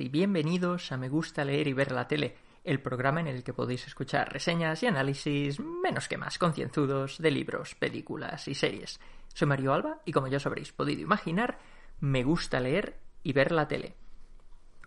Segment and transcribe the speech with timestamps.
[0.00, 2.34] Y bienvenidos a Me gusta leer y ver la tele,
[2.64, 7.30] el programa en el que podéis escuchar reseñas y análisis menos que más concienzudos de
[7.30, 8.98] libros, películas y series.
[9.32, 11.58] Soy Mario Alba y como ya os habréis podido imaginar,
[12.00, 13.94] me gusta leer y ver la tele.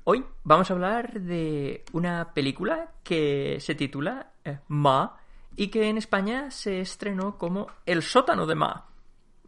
[0.04, 5.18] Hoy vamos a hablar de una película que se titula eh, Ma
[5.56, 8.90] y que en España se estrenó como El sótano de Ma.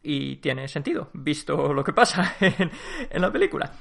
[0.02, 3.74] Y tiene sentido, visto lo que pasa en la película.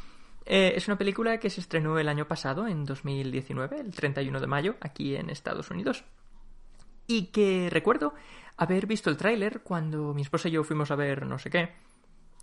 [0.50, 4.46] Eh, es una película que se estrenó el año pasado, en 2019, el 31 de
[4.46, 6.04] mayo, aquí en Estados Unidos.
[7.06, 8.14] Y que recuerdo
[8.56, 11.68] haber visto el tráiler cuando mi esposa y yo fuimos a ver no sé qué.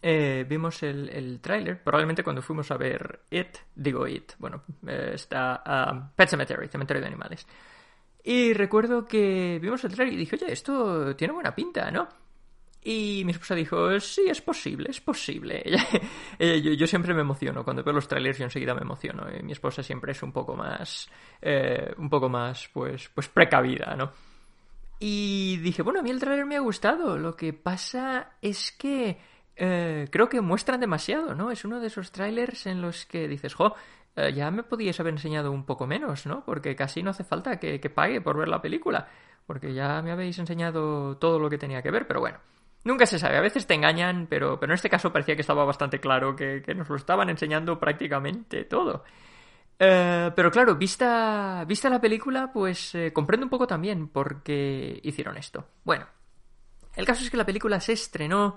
[0.04, 5.14] Eh, vimos el, el tráiler, probablemente cuando fuimos a ver It, digo It, bueno, eh,
[5.16, 7.48] está um, Pet Cemetery, Cementerio de Animales.
[8.24, 12.08] Y recuerdo que vimos el tráiler y dije, oye, esto tiene buena pinta, ¿no?
[12.88, 15.64] Y mi esposa dijo, sí, es posible, es posible.
[16.78, 19.26] yo, siempre me emociono, cuando veo los trailers yo enseguida me emociono.
[19.36, 21.10] Y mi esposa siempre es un poco más,
[21.42, 24.12] eh, un poco más, pues, pues precavida, ¿no?
[25.00, 27.18] Y dije, bueno, a mí el trailer me ha gustado.
[27.18, 29.18] Lo que pasa es que
[29.56, 31.50] eh, creo que muestran demasiado, ¿no?
[31.50, 33.74] Es uno de esos trailers en los que dices, jo,
[34.16, 36.46] eh, ya me podíais haber enseñado un poco menos, ¿no?
[36.46, 39.08] Porque casi no hace falta que, que pague por ver la película.
[39.48, 42.38] Porque ya me habéis enseñado todo lo que tenía que ver, pero bueno.
[42.86, 45.66] Nunca se sabe, a veces te engañan, pero, pero en este caso parecía que estaba
[45.66, 49.04] bastante claro que, que nos lo estaban enseñando prácticamente todo.
[49.80, 55.00] Eh, pero claro, vista, vista la película, pues eh, comprendo un poco también por qué
[55.04, 55.66] hicieron esto.
[55.84, 56.06] Bueno,
[56.96, 58.56] el caso es que la película se estrenó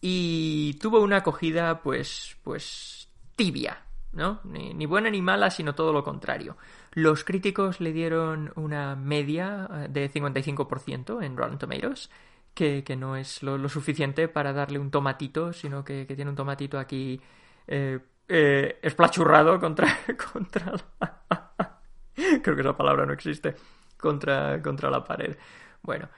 [0.00, 4.40] y tuvo una acogida, pues, pues tibia, ¿no?
[4.44, 6.56] Ni, ni, buena ni mala, sino todo lo contrario.
[6.92, 12.10] Los críticos le dieron una media eh, de 55% en Rotten Tomatoes
[12.54, 17.20] que, no es lo, suficiente para darle un tomatito, sino que, tiene un tomatito aquí
[17.66, 17.98] eh,
[18.28, 19.98] eh, esplachurrado contra,
[20.32, 20.72] contra.
[22.42, 23.54] Creo que esa palabra no existe.
[23.98, 25.36] Contra, contra la pared.
[25.82, 26.08] Bueno,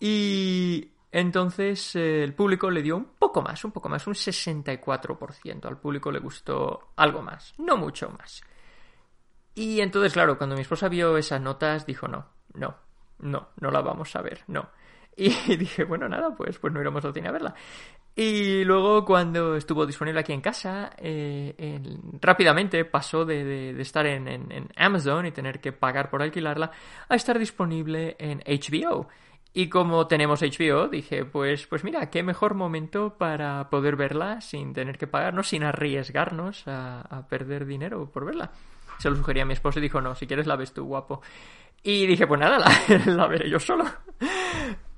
[0.00, 5.66] y entonces eh, el público le dio un poco más, un poco más, un 64%.
[5.66, 8.42] Al público le gustó algo más, no mucho más.
[9.54, 12.74] Y entonces, claro, cuando mi esposa vio esas notas, dijo, no, no,
[13.18, 14.70] no, no la vamos a ver, no.
[15.16, 17.54] Y dije, bueno, nada, pues, pues no iremos al cine a verla.
[18.14, 24.06] Y luego cuando estuvo disponible aquí en casa, eh, en, rápidamente pasó de, de, estar
[24.06, 26.70] en, en, en, Amazon y tener que pagar por alquilarla
[27.08, 29.08] a estar disponible en HBO.
[29.54, 34.72] Y como tenemos HBO, dije, pues, pues mira, qué mejor momento para poder verla sin
[34.72, 38.50] tener que pagarnos, sin arriesgarnos a, a perder dinero por verla.
[38.98, 41.20] Se lo sugería a mi esposo y dijo, no, si quieres la ves tú, guapo.
[41.82, 42.58] Y dije, pues nada,
[43.06, 43.84] la, la veré yo solo.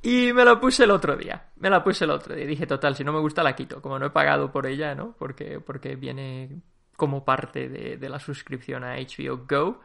[0.04, 1.47] Y me la puse el otro día.
[1.56, 2.44] Me la puse el otro día.
[2.44, 3.81] Dije, total, si no me gusta la quito.
[3.81, 5.16] Como no he pagado por ella, ¿no?
[5.19, 6.60] Porque, porque viene
[6.94, 9.81] como parte de, la suscripción a HBO Go.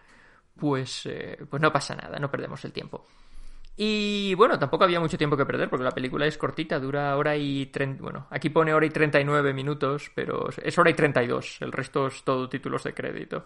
[0.57, 3.07] Pues, eh, pues no pasa nada, no perdemos el tiempo.
[3.77, 7.37] Y bueno, tampoco había mucho tiempo que perder porque la película es cortita, dura hora
[7.37, 7.67] y...
[7.67, 8.03] Treinta...
[8.03, 11.61] Bueno, aquí pone hora y 39 minutos, pero es hora y 32.
[11.61, 13.45] El resto es todo títulos de crédito.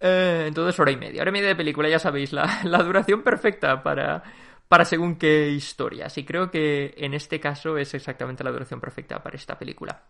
[0.00, 1.20] Eh, entonces hora y media.
[1.20, 4.22] Hora y media de película, ya sabéis, la, la duración perfecta para
[4.68, 6.16] para según qué historias.
[6.18, 10.04] Y creo que en este caso es exactamente la duración perfecta para esta película.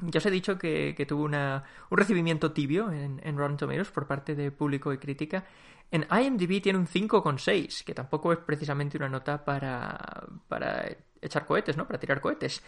[0.00, 4.06] Ya os he dicho que, tuvo una, un recibimiento tibio en, en, Rotten Tomatoes por
[4.06, 5.44] parte de público y crítica.
[5.90, 9.98] En IMDb tiene un 5,6, que tampoco es precisamente una nota para,
[10.46, 10.86] para
[11.20, 11.86] echar cohetes, ¿no?
[11.86, 12.62] Para tirar cohetes.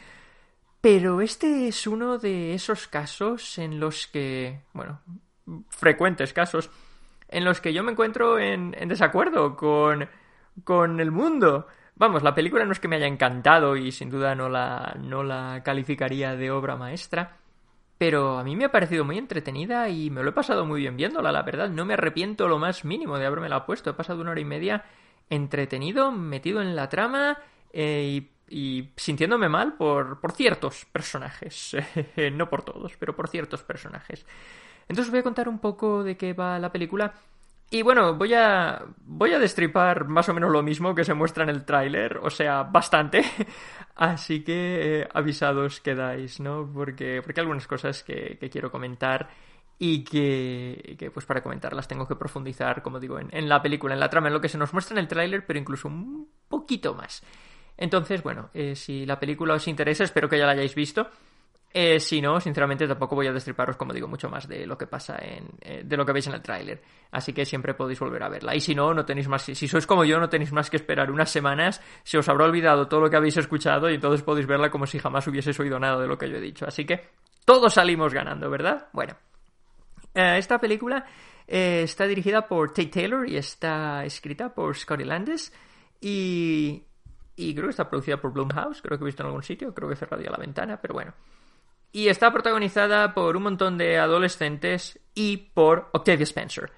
[0.81, 5.01] Pero este es uno de esos casos en los que, bueno,
[5.69, 6.71] frecuentes casos,
[7.29, 10.09] en los que yo me encuentro en, en desacuerdo con
[10.65, 11.67] con el mundo.
[11.97, 15.23] Vamos, la película no es que me haya encantado y sin duda no la, no
[15.23, 17.37] la calificaría de obra maestra,
[17.99, 20.97] pero a mí me ha parecido muy entretenida y me lo he pasado muy bien
[20.97, 21.69] viéndola, la verdad.
[21.69, 23.91] No me arrepiento lo más mínimo de haberme la puesto.
[23.91, 24.85] He pasado una hora y media
[25.29, 27.39] entretenido, metido en la trama
[27.73, 31.77] eh, y, y, sintiéndome mal por, por ciertos personajes.
[32.33, 34.25] no por todos, pero por ciertos personajes.
[34.89, 37.13] Entonces voy a contar un poco de qué va la película.
[37.73, 41.45] Y bueno, voy a, voy a destripar más o menos lo mismo que se muestra
[41.45, 43.23] en el tráiler, o sea, bastante.
[43.95, 46.69] Así que eh, avisados quedáis, ¿no?
[46.73, 49.29] Porque, porque hay algunas cosas que, que quiero comentar
[49.79, 53.95] y que, que, pues para comentarlas tengo que profundizar, como digo, en, en, la película,
[53.95, 56.29] en la trama, en lo que se nos muestra en el tráiler, pero incluso un
[56.49, 57.23] poquito más.
[57.77, 61.09] Entonces, bueno, eh, si la película os interesa, espero que ya la hayáis visto.
[61.73, 64.89] Eh, si no, sinceramente tampoco voy a destriparos, como digo, mucho más de lo que
[64.89, 65.49] pasa en.
[65.61, 66.83] Eh, de lo que veis en el tráiler.
[67.13, 68.57] Así que siempre podéis volver a verla.
[68.57, 69.43] Y si no, no tenéis más.
[69.43, 71.81] Si sois como yo, no tenéis más que esperar unas semanas.
[72.03, 74.99] Se os habrá olvidado todo lo que habéis escuchado y entonces podéis verla como si
[74.99, 76.67] jamás hubieseis oído nada de lo que yo he dicho.
[76.67, 77.09] Así que
[77.45, 78.89] todos salimos ganando, ¿verdad?
[78.93, 79.15] Bueno.
[80.13, 81.07] Eh, esta película
[81.47, 85.53] eh, está dirigida por Tate Taylor y está escrita por Scotty Landis
[86.01, 86.83] y,
[87.37, 89.89] y creo que está producida por Blumhouse, creo que he visto en algún sitio, creo
[89.89, 91.15] que he cerrado ya la ventana, pero bueno.
[91.93, 96.71] Y está protagonizada por un montón de adolescentes y por Octavia Spencer.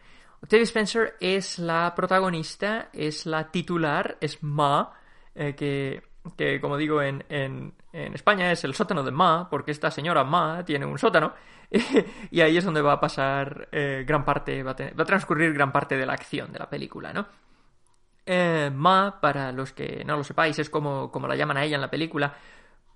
[0.43, 4.93] Octavia Spencer es la protagonista, es la titular, es Ma,
[5.35, 6.03] eh, que,
[6.37, 10.25] que, como digo en, en, en, España es el sótano de Ma, porque esta señora
[10.25, 11.35] Ma tiene un sótano,
[12.31, 15.53] y ahí es donde va a pasar eh, gran parte, va a, va a, transcurrir
[15.53, 17.27] gran parte de la acción de la película, ¿no?
[18.25, 21.77] Eh, Ma, para los que no lo sepáis, es como, como la llaman a ella
[21.77, 22.35] en la película,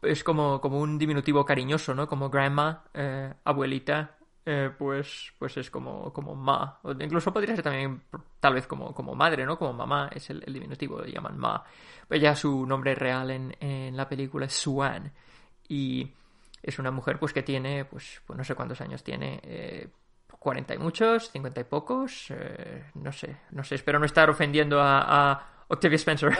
[0.03, 2.09] es como, como un diminutivo cariñoso, ¿no?
[2.09, 6.81] Como grandma, eh, abuelita, eh, pues, pues es como, como ma.
[7.01, 8.03] Incluso podría ser también
[8.39, 9.59] tal vez como, como madre, ¿no?
[9.59, 11.65] Como mamá, es el, diminutivo, le llaman ma.
[12.09, 15.13] Ella su nombre real en, en la película es Suan.
[15.69, 16.13] Y
[16.63, 19.89] es una mujer pues que tiene, pues, pues no sé cuántos años tiene, eh,
[20.39, 24.81] 40 y muchos, 50 y pocos, eh, no sé, no sé, espero no estar ofendiendo
[24.81, 26.37] a, a Octavia Spencer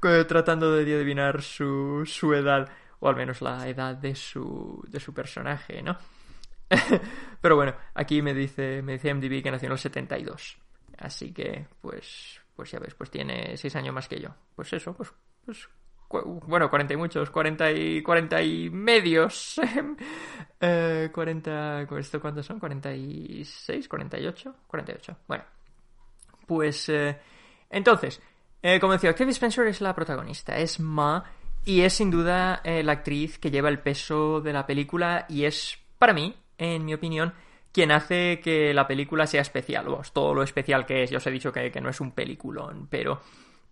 [0.28, 2.68] tratando de adivinar su, su edad,
[3.04, 5.98] o al menos la edad de su, de su personaje, ¿no?
[7.42, 10.56] Pero bueno, aquí me dice, me dice MDB que nació en el 72.
[10.96, 14.30] Así que, pues, pues ya ves, pues tiene 6 años más que yo.
[14.56, 15.12] Pues eso, pues,
[15.44, 15.68] pues
[16.46, 19.60] bueno, 40 y muchos, 40 y 40 y medios.
[20.60, 22.58] eh, 40, ¿esto cuántos son?
[22.58, 25.16] 46, 48, 48.
[25.28, 25.44] Bueno,
[26.46, 27.20] pues eh,
[27.68, 28.22] entonces,
[28.62, 31.22] eh, como decía, Octavia Spencer es la protagonista, es Ma
[31.64, 35.44] y es sin duda eh, la actriz que lleva el peso de la película y
[35.44, 37.32] es, para mí, en mi opinión,
[37.72, 39.86] quien hace que la película sea especial.
[39.86, 42.86] Vamos, todo lo especial que es, ya os he dicho que, no es un peliculón,
[42.88, 43.20] pero,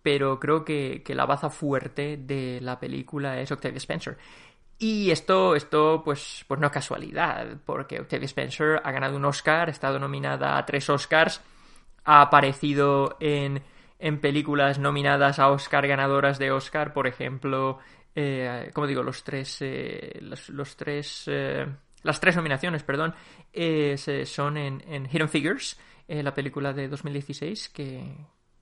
[0.01, 4.17] pero creo que, que, la baza fuerte de la película es Octavia Spencer.
[4.79, 9.69] Y esto, esto pues, pues no es casualidad, porque Octavia Spencer ha ganado un Oscar,
[9.69, 11.41] ha estado nominada a tres Oscars,
[12.03, 13.63] ha aparecido en,
[14.03, 17.79] en películas nominadas a Oscar, ganadoras de Oscar, por ejemplo,
[18.13, 21.65] eh, como digo, los tres, eh, los, tres eh,
[22.03, 23.15] las tres nominaciones, perdón,
[23.53, 23.95] eh,
[24.25, 25.79] son en, en, Hidden Figures,
[26.09, 28.13] eh, la película de 2016 que,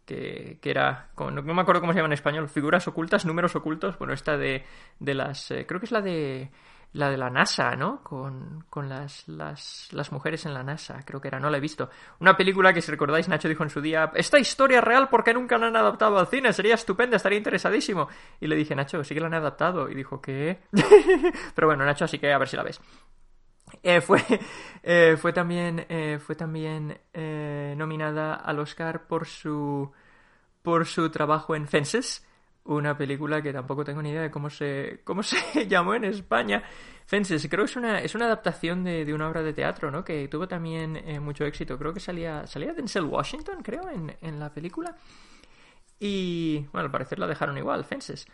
[0.05, 3.97] que, que era, no me acuerdo cómo se llama en español, figuras ocultas, números ocultos,
[3.97, 4.63] bueno, esta de,
[4.99, 6.51] de las, eh, creo que es la de
[6.93, 8.03] la de la NASA, ¿no?
[8.03, 11.61] Con, con las, las, las, mujeres en la NASA, creo que era, no la he
[11.61, 11.89] visto.
[12.19, 15.57] Una película que, si recordáis, Nacho dijo en su día, esta historia real porque nunca
[15.57, 18.09] la han adaptado al cine, sería estupenda, estaría interesadísimo.
[18.39, 19.89] Y le dije, Nacho, sí que la han adaptado.
[19.89, 20.61] Y dijo, ¿qué?
[21.55, 22.81] Pero bueno, Nacho, así que a ver si la ves.
[23.83, 24.21] Eh, fue,
[24.83, 29.91] eh, fue también, eh, fue también eh, nominada al Oscar por su,
[30.61, 32.27] por su trabajo en Fences,
[32.65, 36.63] una película que tampoco tengo ni idea de cómo se, cómo se llamó en España.
[37.05, 40.03] Fences, creo que es una, es una adaptación de, de una obra de teatro, ¿no?
[40.03, 41.77] Que tuvo también eh, mucho éxito.
[41.77, 44.95] Creo que salía, salía Denzel Washington, creo, en, en la película.
[45.99, 48.25] Y, bueno, al parecer la dejaron igual, Fences.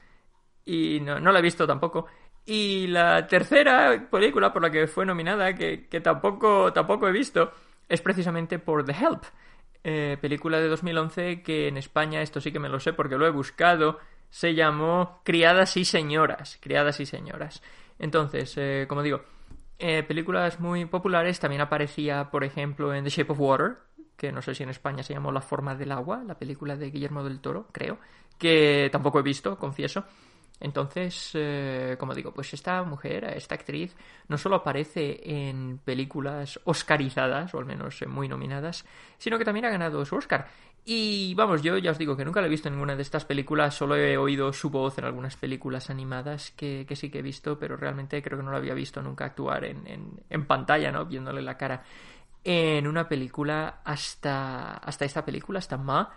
[0.65, 2.07] Y no, no la he visto tampoco.
[2.45, 7.51] Y la tercera película por la que fue nominada, que, que tampoco, tampoco he visto,
[7.89, 9.23] es precisamente por The Help.
[9.83, 13.25] Eh, película de 2011 que en España, esto sí que me lo sé porque lo
[13.25, 16.57] he buscado, se llamó Criadas y Señoras.
[16.61, 17.61] Criadas y Señoras.
[17.99, 19.21] Entonces, eh, como digo,
[19.79, 21.39] eh, películas muy populares.
[21.39, 23.77] También aparecía, por ejemplo, en The Shape of Water,
[24.15, 26.89] que no sé si en España se llamó La Forma del Agua, la película de
[26.89, 27.99] Guillermo del Toro, creo,
[28.37, 30.03] que tampoco he visto, confieso.
[30.59, 33.95] Entonces, eh, como digo, pues esta mujer, esta actriz,
[34.27, 38.83] no solo aparece en películas oscarizadas, o al menos muy nominadas,
[39.19, 40.47] sino que también ha ganado su Oscar.
[40.89, 43.25] Y vamos, yo ya os digo que nunca la he visto en ninguna de estas
[43.25, 47.59] películas, solo he oído su voz en algunas películas animadas que, sí que he visto,
[47.59, 51.03] pero realmente creo que no la había visto nunca actuar en, en, en pantalla, ¿no?
[51.03, 51.83] Viéndole la cara
[52.41, 56.09] en una película hasta, hasta esta película, hasta Ma.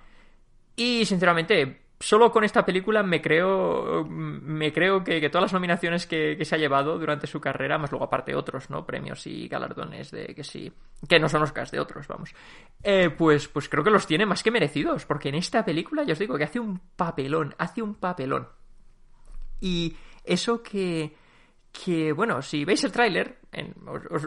[0.76, 6.06] Y sinceramente, solo con esta película me creo me creo que, que todas las nominaciones
[6.06, 8.86] que, que, se ha llevado durante su carrera, más luego aparte otros, ¿no?
[8.86, 10.72] Premios y galardones de que sí,
[11.06, 12.34] que no son Oscars de otros, vamos.
[12.82, 16.14] Eh, pues, pues creo que los tiene más que merecidos, porque en esta película ya
[16.14, 18.48] os digo que hace un papelón, hace un papelón.
[19.60, 21.14] Y eso que,
[21.70, 23.40] que bueno, si veis el tráiler,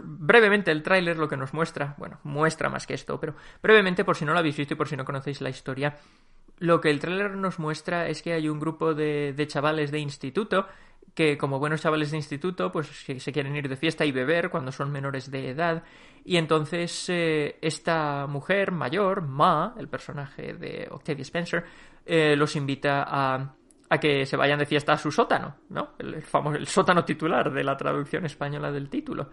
[0.03, 4.15] brevemente el tráiler lo que nos muestra, bueno, muestra más que esto, pero brevemente por
[4.15, 5.98] si no lo habéis visto y por si no conocéis la historia,
[6.63, 10.65] lo que el tráiler nos muestra es que hay un grupo de, chavales de instituto
[11.13, 14.72] que como buenos chavales de instituto pues se quieren ir de fiesta y beber cuando
[14.72, 15.84] son menores de edad
[16.24, 21.65] y entonces eh, esta mujer mayor, Ma, el personaje de Octavia Spencer,
[22.05, 23.55] eh, los invita a,
[23.89, 25.96] a, que se vayan de fiesta a su sótano, ¿no?
[26.00, 29.29] El, famoso, el sótano titular de la traducción española del título.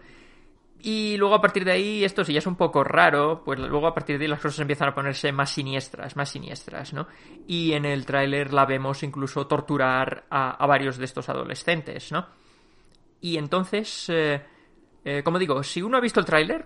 [0.83, 3.85] Y luego a partir de ahí, esto sí ya es un poco raro, pues luego
[3.85, 7.07] a partir de ahí las cosas empiezan a ponerse más siniestras, más siniestras, ¿no?
[7.45, 12.25] Y en el tráiler la vemos incluso torturar a, varios de estos adolescentes, ¿no?
[13.19, 14.41] Y entonces, eh,
[15.05, 16.65] eh, como digo, si uno ha visto el tráiler,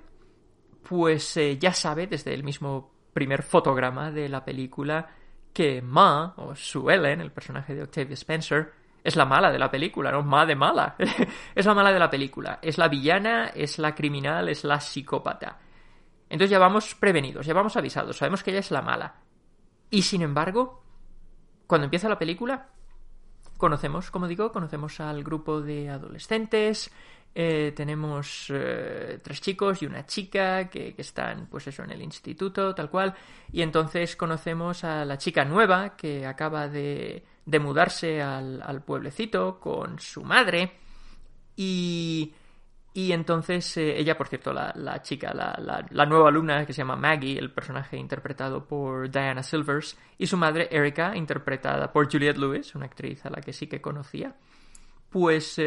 [0.88, 5.10] pues eh, ya sabe desde el mismo primer fotograma de la película
[5.52, 8.72] que Ma, o Sue Ellen, el personaje de Octavia Spencer,
[9.06, 10.24] es la mala de la película, ¿no?
[10.24, 10.96] Ma de mala.
[11.56, 12.58] es la mala de la película.
[12.60, 15.60] Es la villana, es la criminal, es la psicópata.
[16.28, 19.22] Entonces ya vamos prevenidos, ya vamos avisados, sabemos que ella es la mala.
[19.92, 20.82] Y sin embargo,
[21.68, 22.70] cuando empieza la película,
[23.58, 26.92] conocemos, como digo, conocemos al grupo de adolescentes,
[27.36, 32.74] eh, tenemos eh, tres chicos y una chica que, están, pues eso, en el instituto,
[32.74, 33.14] tal cual.
[33.52, 40.00] Y entonces conocemos a la chica nueva que acaba de, de mudarse al, pueblecito con
[40.00, 40.72] su madre.
[41.56, 42.34] Y,
[42.94, 46.80] y entonces eh, ella, por cierto, la, la chica, la, la, nueva alumna que se
[46.80, 52.38] llama Maggie, el personaje interpretado por Diana Silvers, y su madre Erika, interpretada por Juliette
[52.38, 54.36] Lewis, una actriz a la que sí que conocía,
[55.10, 55.60] pues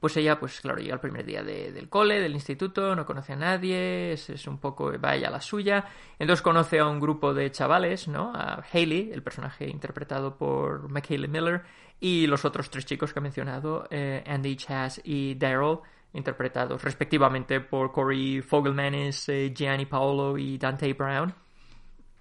[0.00, 3.36] pues ella, pues claro, llega el primer día del cole, del instituto, no conoce a
[3.36, 5.84] nadie, es, un poco, va ella a la suya,
[6.18, 8.32] entonces conoce a un grupo de chavales, ¿no?
[8.34, 11.62] A Hayley, el personaje interpretado por McHaley Miller,
[12.00, 15.78] y los otros tres chicos que he mencionado, eh, Andy, Chaz y Daryl,
[16.12, 21.34] interpretados respectivamente por Corey Fogelmanis, eh, Gianni Paolo y Dante Brown.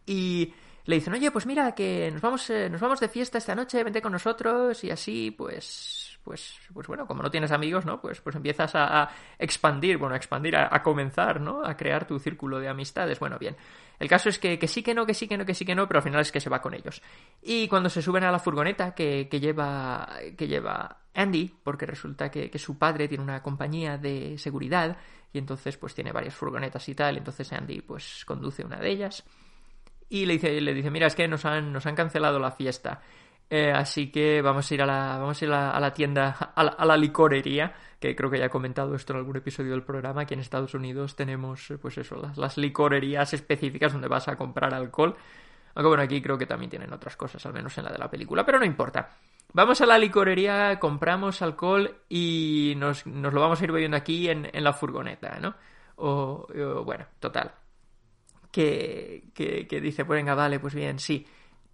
[0.05, 0.53] Y
[0.85, 3.83] le dicen, oye, pues mira, que nos vamos, eh, nos vamos de fiesta esta noche,
[3.83, 8.01] vente con nosotros, y así, pues, pues, pues bueno, como no tienes amigos, ¿no?
[8.01, 11.63] Pues, pues empiezas a, expandir, bueno, a expandir, a, comenzar, ¿no?
[11.63, 13.17] A crear tu círculo de amistades.
[13.17, 13.55] Bueno, bien.
[13.97, 15.73] El caso es que, que, sí que no, que sí que no, que sí que
[15.73, 17.01] no, pero al final es que se va con ellos.
[17.41, 22.29] Y cuando se suben a la furgoneta que, que lleva, que lleva Andy, porque resulta
[22.29, 24.97] que, que, su padre tiene una compañía de seguridad
[25.31, 29.23] y entonces pues tiene varias furgonetas y tal, entonces Andy pues conduce una de ellas
[30.09, 33.01] y le dice, le dice mira, es que nos han, nos han cancelado la fiesta.
[33.49, 36.85] Eh, así que vamos a ir a la, vamos a ir a la, tienda, a
[36.85, 40.21] la, licorería, que creo que ya he comentado esto en algún episodio del programa.
[40.21, 44.73] Aquí en Estados Unidos tenemos, eh, pues eso, las, licorerías específicas donde vas a comprar
[44.73, 45.15] alcohol.
[45.75, 48.09] Aunque bueno, aquí creo que también tienen otras cosas, al menos en la de la
[48.09, 49.09] película, pero no importa.
[49.53, 54.27] Vamos a la licorería, compramos alcohol y nos, nos lo vamos a ir bebiendo aquí
[54.27, 55.55] en, en la furgoneta, ¿no?
[55.97, 56.47] O,
[56.83, 57.53] bueno, total.
[58.51, 61.25] Que, que, que dice, pues venga, vale, pues bien, sí.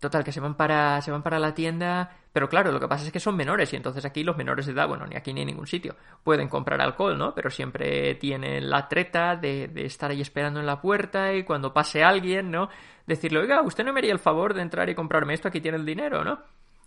[0.04, 3.06] Total, que se van para, se van para la tienda, pero claro, lo que pasa
[3.06, 5.40] es que son menores y entonces aquí los menores de edad, bueno, ni aquí ni
[5.40, 5.96] en ningún sitio,
[6.26, 7.34] pueden comprar alcohol, ¿no?
[7.34, 12.04] Pero siempre tienen la treta de, estar ahí esperando en la puerta y cuando pase
[12.04, 12.68] alguien, ¿no?
[13.08, 15.78] Decirle, oiga, usted no me haría el favor de entrar y comprarme esto, aquí tiene
[15.78, 16.38] el dinero, ¿no?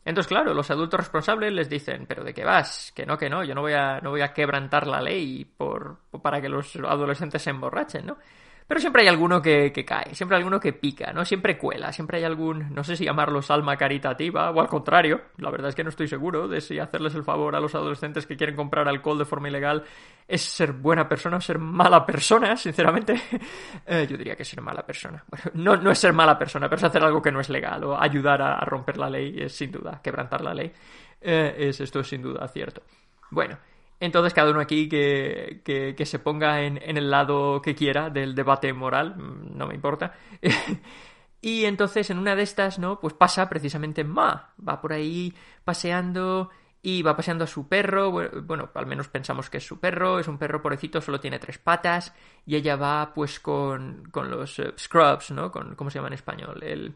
[0.04, 2.92] Entonces, claro, los adultos responsables les dicen, pero ¿de qué vas?
[2.94, 6.00] Que no, que no, yo no voy a, no voy a quebrantar la ley por,
[6.22, 8.18] para que los adolescentes se emborrachen, ¿no?
[8.66, 11.24] Pero siempre hay alguno que, cae, siempre hay alguno que pica, ¿no?
[11.24, 15.50] Siempre cuela, siempre hay algún, no sé si llamarlo salma caritativa o al contrario, la
[15.50, 18.36] verdad es que no estoy seguro de si hacerles el favor a los adolescentes que
[18.36, 19.84] quieren comprar alcohol de forma ilegal
[20.26, 23.14] es ser buena persona o ser mala persona, sinceramente.
[23.88, 25.22] Eh, yo diría que ser mala persona.
[25.28, 27.84] Bueno, no, no es ser mala persona, pero es hacer algo que no es legal
[27.84, 30.72] o ayudar a, romper la ley, es sin duda, quebrantar la ley.
[31.20, 32.82] Eh, es, esto es sin duda cierto.
[33.30, 33.58] Bueno,
[34.00, 38.34] entonces cada uno aquí que, que, se ponga en, en, el lado que quiera del
[38.34, 40.14] debate moral, mm, no me importa.
[41.40, 43.00] y entonces en una de estas, ¿no?
[43.00, 45.32] Pues pasa precisamente Ma, va por ahí
[45.64, 46.50] paseando
[46.82, 50.28] y va paseando a su perro, bueno, al menos pensamos que es su perro, es
[50.28, 54.72] un perro pobrecito, solo tiene tres patas, y ella va pues con, con los eh,
[54.78, 55.50] scrubs, ¿no?
[55.50, 56.62] Con, ¿Cómo se llama en español?
[56.62, 56.94] El,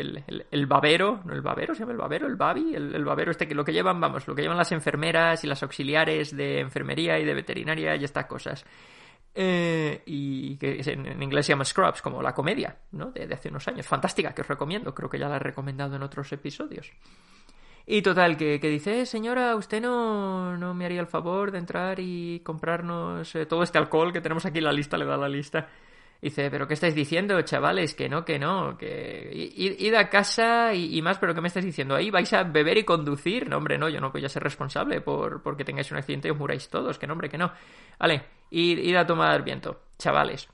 [0.00, 1.74] el, el, babero, ¿no el babero?
[1.74, 2.26] ¿Se llama el babero?
[2.26, 2.74] ¿El babi?
[2.74, 5.62] El, babero este que lo que llevan, vamos, lo que llevan las enfermeras y las
[5.62, 8.64] auxiliares de enfermería y de veterinaria y estas cosas.
[9.34, 13.12] Eh, y que en, inglés se llama Scrubs, como la comedia, ¿no?
[13.12, 13.86] De, hace unos años.
[13.86, 14.94] Fantástica, que os recomiendo.
[14.94, 16.92] Creo que ya la he recomendado en otros episodios.
[17.86, 21.98] Y total, que, dice, eh, señora, ¿usted no, no me haría el favor de entrar
[21.98, 24.96] y comprarnos eh, todo este alcohol que tenemos aquí en la lista?
[24.96, 25.68] Le da la lista.
[26.22, 27.94] Dice, pero ¿qué estáis diciendo, chavales?
[27.94, 31.94] Que no, que no, que id, a casa y, más, pero ¿qué me estáis diciendo?
[31.94, 33.48] ¿Ahí vais a beber y conducir?
[33.48, 36.30] No, hombre, no, yo no voy a ser responsable por porque tengáis un accidente y
[36.30, 37.50] os muráis todos, que no, hombre, que no.
[37.98, 40.46] Vale, id, a tomar viento, chavales.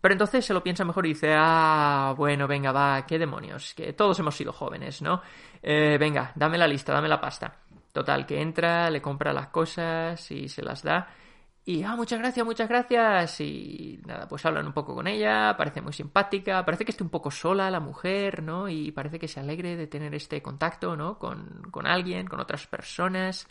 [0.00, 3.92] Pero entonces se lo piensa mejor y dice, ah, bueno, venga, va, qué demonios, que
[3.94, 5.22] todos hemos sido jóvenes, ¿no?
[5.60, 7.52] Eh, venga, dame la lista, dame la pasta.
[7.92, 11.08] Total, que entra, le compra las cosas y se las da.
[11.68, 13.42] Y, ah, muchas gracias, muchas gracias.
[13.42, 17.10] Y nada, pues hablan un poco con ella, parece muy simpática, parece que esté un
[17.10, 18.70] poco sola la mujer, ¿no?
[18.70, 21.18] Y parece que se alegre de tener este contacto, ¿no?
[21.18, 23.46] Con, con alguien, con otras personas.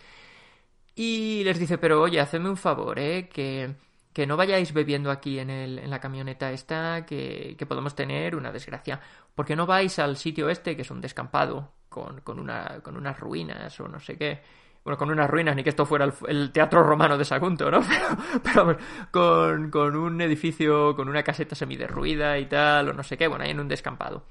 [0.96, 3.30] Y les dice, pero oye, hacedme un favor, ¿eh?
[3.30, 3.76] Que,
[4.12, 8.36] que no vayáis bebiendo aquí en, el, en la camioneta esta, que, que, podemos tener
[8.36, 9.00] una desgracia.
[9.36, 13.20] Porque no vais al sitio este, que es un descampado, con, con, una, con unas
[13.20, 14.42] ruinas o no sé qué.
[14.88, 17.82] Bueno, con unas ruinas, ni que esto fuera el, teatro romano de Sagunto, ¿no?
[18.42, 18.78] Pero,
[19.12, 23.44] con, con, un edificio, con una caseta semiderruida y tal, o no sé qué, bueno,
[23.44, 24.24] ahí en un descampado.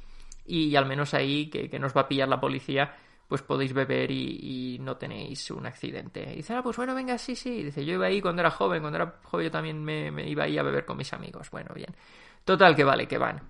[0.46, 2.90] Y, al menos ahí, que, que nos va a pillar la policía,
[3.28, 6.26] pues podéis beber y, no tenéis un accidente.
[6.32, 7.62] Y dice, ah, pues bueno, venga, sí, sí.
[7.64, 10.56] Dice, yo iba ahí cuando era joven, cuando era joven yo también me, iba ahí
[10.56, 11.50] a beber con mis amigos.
[11.50, 11.94] Bueno, bien.
[12.46, 13.42] Total, que vale, que van.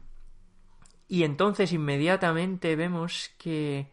[1.06, 3.92] Y entonces inmediatamente vemos que,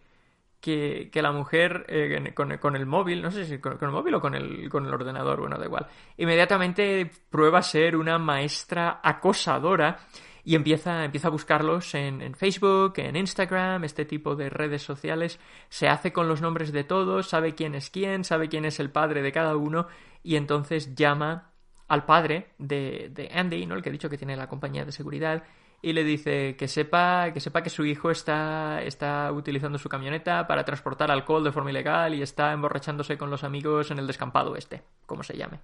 [0.63, 4.33] que, la mujer eh, con, el móvil, no sé si con, el móvil o con
[4.33, 9.99] el, con el ordenador, bueno, da igual, inmediatamente prueba a ser una maestra acosadora
[10.45, 15.37] y empieza, empieza a buscarlos en, en, Facebook, en Instagram, este tipo de redes sociales,
[15.67, 18.89] se hace con los nombres de todos, sabe quién es quién, sabe quién es el
[18.89, 19.87] padre de cada uno
[20.23, 21.51] y entonces llama
[21.89, 23.75] al padre de, de Andy, ¿no?
[23.75, 25.43] el que ha dicho que tiene la compañía de seguridad,
[25.83, 30.47] y le dice que sepa que sepa que su hijo está, está utilizando su camioneta
[30.47, 34.55] para transportar alcohol de forma ilegal y está emborrachándose con los amigos en el descampado
[34.55, 35.59] este, como se llame.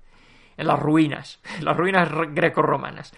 [0.58, 3.14] En las ruinas, las ruinas greco-romanas.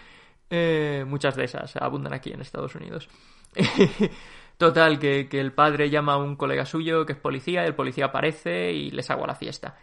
[0.47, 3.09] Eh, muchas de esas abundan aquí en Estados Unidos.
[4.57, 8.71] Total, que, el padre llama a un colega suyo que es policía, el policía aparece
[8.73, 9.75] y les hago la fiesta.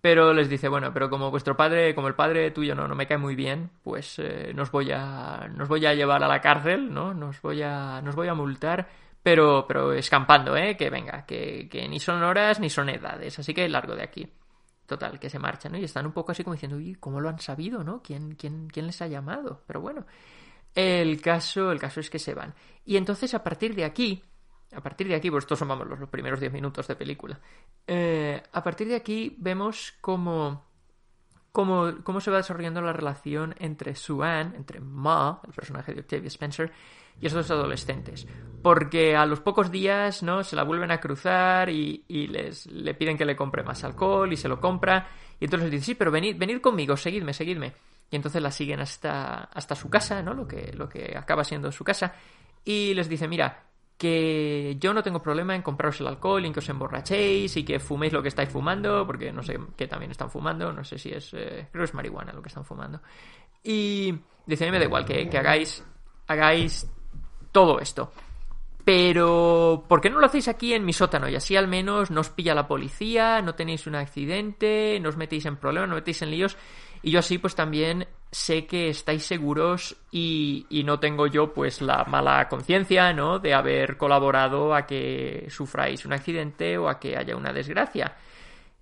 [0.00, 3.06] Pero les dice, bueno, pero como vuestro padre, como el padre tuyo no, no me
[3.06, 5.48] cae muy bien, pues eh, nos voy a.
[5.52, 7.12] nos voy a llevar a la cárcel, ¿no?
[7.14, 8.00] Nos voy a.
[8.00, 8.88] nos voy a multar,
[9.22, 10.76] pero, pero escampando, ¿eh?
[10.76, 14.32] Que venga, que, que ni son horas ni son edades, así que largo de aquí.
[14.86, 15.78] Total, que se marchan, ¿no?
[15.78, 18.00] Y están un poco así como diciendo, uy, ¿cómo lo han sabido, no?
[18.00, 19.62] ¿Quién, quién, quién les ha llamado?
[19.66, 20.06] Pero bueno,
[20.74, 22.54] el caso, el caso es que se van.
[22.86, 24.22] Y entonces, a partir de aquí,
[24.74, 27.38] a partir de aquí, pues estos son, los, primeros 10 minutos de película.
[27.86, 30.66] Eh, a partir de aquí vemos cómo,
[31.52, 36.28] cómo, cómo se va desarrollando la relación entre Sue entre Ma, el personaje de Octavia
[36.28, 36.72] Spencer,
[37.20, 38.26] y esos adolescentes.
[38.62, 40.44] Porque a los pocos días, ¿no?
[40.44, 44.36] Se la vuelven a cruzar y, les le piden que le compre más alcohol y
[44.36, 45.08] se lo compra.
[45.40, 47.72] Y entonces les dice, sí, pero venid, venid conmigo, seguidme, seguidme.
[48.10, 50.34] Y entonces la siguen hasta, hasta su casa, ¿no?
[50.34, 52.14] Lo que, lo que acaba siendo su casa.
[52.64, 53.67] Y les dice, mira,
[53.98, 57.80] que yo no tengo problema en compraros el alcohol y que os emborrachéis y que
[57.80, 61.10] fuméis lo que estáis fumando, porque no sé qué también están fumando, no sé si
[61.10, 63.00] es, eh, creo que es marihuana lo que están fumando.
[63.64, 64.14] Y
[64.46, 65.84] dice, me da igual que, que hagáis,
[66.28, 66.88] hagáis
[67.50, 68.12] todo esto.
[68.84, 71.28] Pero, ¿por qué no lo hacéis aquí en mi sótano?
[71.28, 75.16] Y así al menos no os pilla la policía, no tenéis un accidente, no os
[75.16, 76.56] metéis en problemas, no os metéis en líos.
[77.02, 81.80] Y yo así pues también sé que estáis seguros y, y no tengo yo pues
[81.80, 83.38] la mala conciencia, ¿no?
[83.38, 88.16] De haber colaborado a que sufráis un accidente o a que haya una desgracia.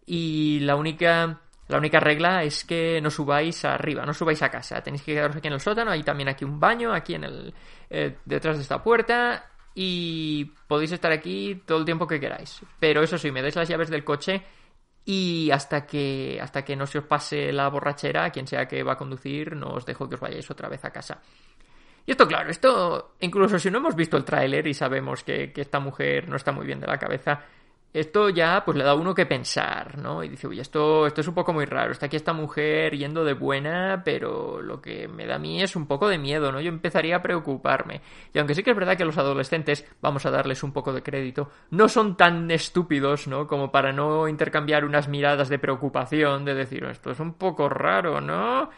[0.07, 4.83] Y la única la única regla es que no subáis arriba, no subáis a casa.
[4.83, 5.91] Tenéis que quedaros aquí en el sótano.
[5.91, 7.55] Hay también aquí un baño, aquí en el
[7.91, 9.47] eh, detrás de esta puerta.
[9.75, 12.61] Y podéis estar aquí todo el tiempo que queráis.
[12.79, 14.45] Pero eso sí, me dais las llaves del coche
[15.09, 18.95] y hasta que hasta que no se os pase la borrachera, quien sea que va
[18.95, 21.23] a conducir, no os dejo que os vayáis otra vez a casa.
[22.05, 25.61] Y esto, claro, esto, incluso si no hemos visto el tráiler y sabemos que, que
[25.61, 27.41] esta mujer no está muy bien de la cabeza,
[28.01, 30.23] esto ya pues le da a uno que pensar, ¿no?
[30.23, 33.25] Y dice, uy, esto, esto es un poco muy raro, está aquí esta mujer yendo
[33.25, 36.61] de buena, pero lo que me da a mí es un poco de miedo, ¿no?
[36.61, 38.03] Yo empezaría a preocuparme.
[38.35, 41.03] Y aunque sí que es verdad que los adolescentes, vamos a darles un poco de
[41.03, 43.47] crédito, no son tan estúpidos, ¿no?
[43.47, 48.21] Como para no intercambiar unas miradas de preocupación, de decir, esto es un poco raro,
[48.21, 48.69] ¿no?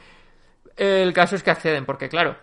[0.76, 2.36] El caso es que acceden, porque claro,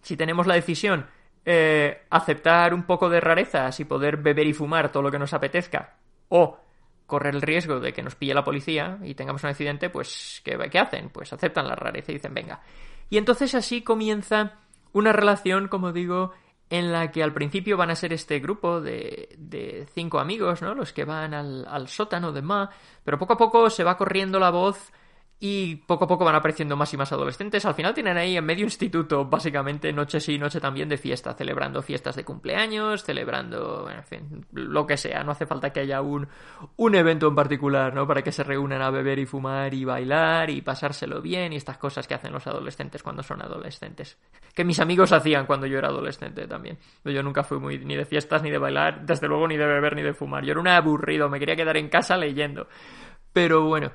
[0.00, 1.04] si tenemos la decisión
[1.50, 5.32] eh, aceptar un poco de rarezas y poder beber y fumar todo lo que nos
[5.32, 5.97] apetezca,
[6.28, 6.58] o
[7.06, 10.58] correr el riesgo de que nos pille la policía y tengamos un accidente, pues, ¿qué,
[10.70, 11.08] qué hacen?
[11.08, 12.60] Pues aceptan la rareza y dicen, venga.
[13.08, 14.58] Y entonces así comienza
[14.92, 16.32] una relación, como digo,
[16.70, 20.74] en la que al principio van a ser este grupo de, de cinco amigos, ¿no?
[20.74, 22.70] Los que van al, al sótano de Ma,
[23.04, 24.92] pero poco a poco se va corriendo la voz
[25.40, 27.64] y poco a poco van apareciendo más y más adolescentes.
[27.64, 31.80] Al final tienen ahí en medio instituto, básicamente, noche sí, noche también de fiesta, celebrando
[31.80, 35.22] fiestas de cumpleaños, celebrando, en fin, lo que sea.
[35.22, 36.26] No hace falta que haya un,
[36.76, 38.04] un evento en particular, ¿no?
[38.06, 41.78] Para que se reúnan a beber y fumar y bailar y pasárselo bien y estas
[41.78, 44.18] cosas que hacen los adolescentes cuando son adolescentes.
[44.54, 46.78] Que mis amigos hacían cuando yo era adolescente también.
[47.04, 49.94] Yo nunca fui muy ni de fiestas, ni de bailar, desde luego ni de beber,
[49.94, 50.44] ni de fumar.
[50.44, 52.66] Yo era un aburrido, me quería quedar en casa leyendo.
[53.32, 53.92] Pero bueno.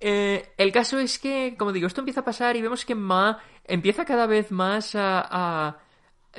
[0.00, 3.38] Eh, el caso es que, como digo, esto empieza a pasar y vemos que Ma
[3.64, 5.76] empieza cada vez más a,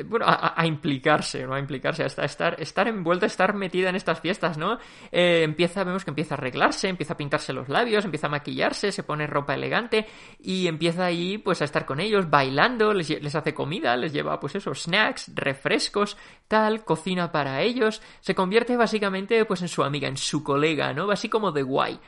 [0.05, 1.53] bueno, a, implicarse, ¿no?
[1.53, 4.77] A implicarse, hasta estar, estar envuelta, estar metida en estas fiestas, ¿no?
[5.11, 8.91] Eh, empieza, vemos que empieza a arreglarse, empieza a pintarse los labios, empieza a maquillarse,
[8.91, 10.07] se pone ropa elegante
[10.39, 14.39] y empieza ahí, pues, a estar con ellos, bailando, les, les hace comida, les lleva,
[14.39, 16.17] pues eso, snacks, refrescos,
[16.47, 21.11] tal, cocina para ellos, se convierte básicamente, pues, en su amiga, en su colega, ¿no?
[21.11, 21.99] Así como de guay.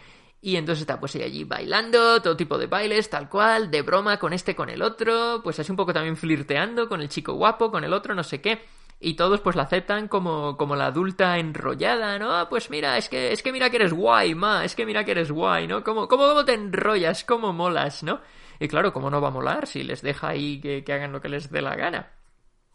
[0.43, 4.17] Y entonces está pues ella allí bailando, todo tipo de bailes, tal cual, de broma
[4.17, 7.69] con este, con el otro, pues así un poco también flirteando con el chico guapo,
[7.69, 8.59] con el otro, no sé qué.
[8.99, 12.33] Y todos pues la aceptan como, como la adulta enrollada, ¿no?
[12.33, 15.03] Ah, pues mira, es que, es que mira que eres guay, ma, es que mira
[15.03, 15.83] que eres guay, ¿no?
[15.83, 17.23] ¿Cómo, cómo, te enrollas?
[17.23, 18.21] ¿Cómo molas, no?
[18.59, 21.21] Y claro, ¿cómo no va a molar si les deja ahí que, que hagan lo
[21.21, 22.11] que les dé la gana?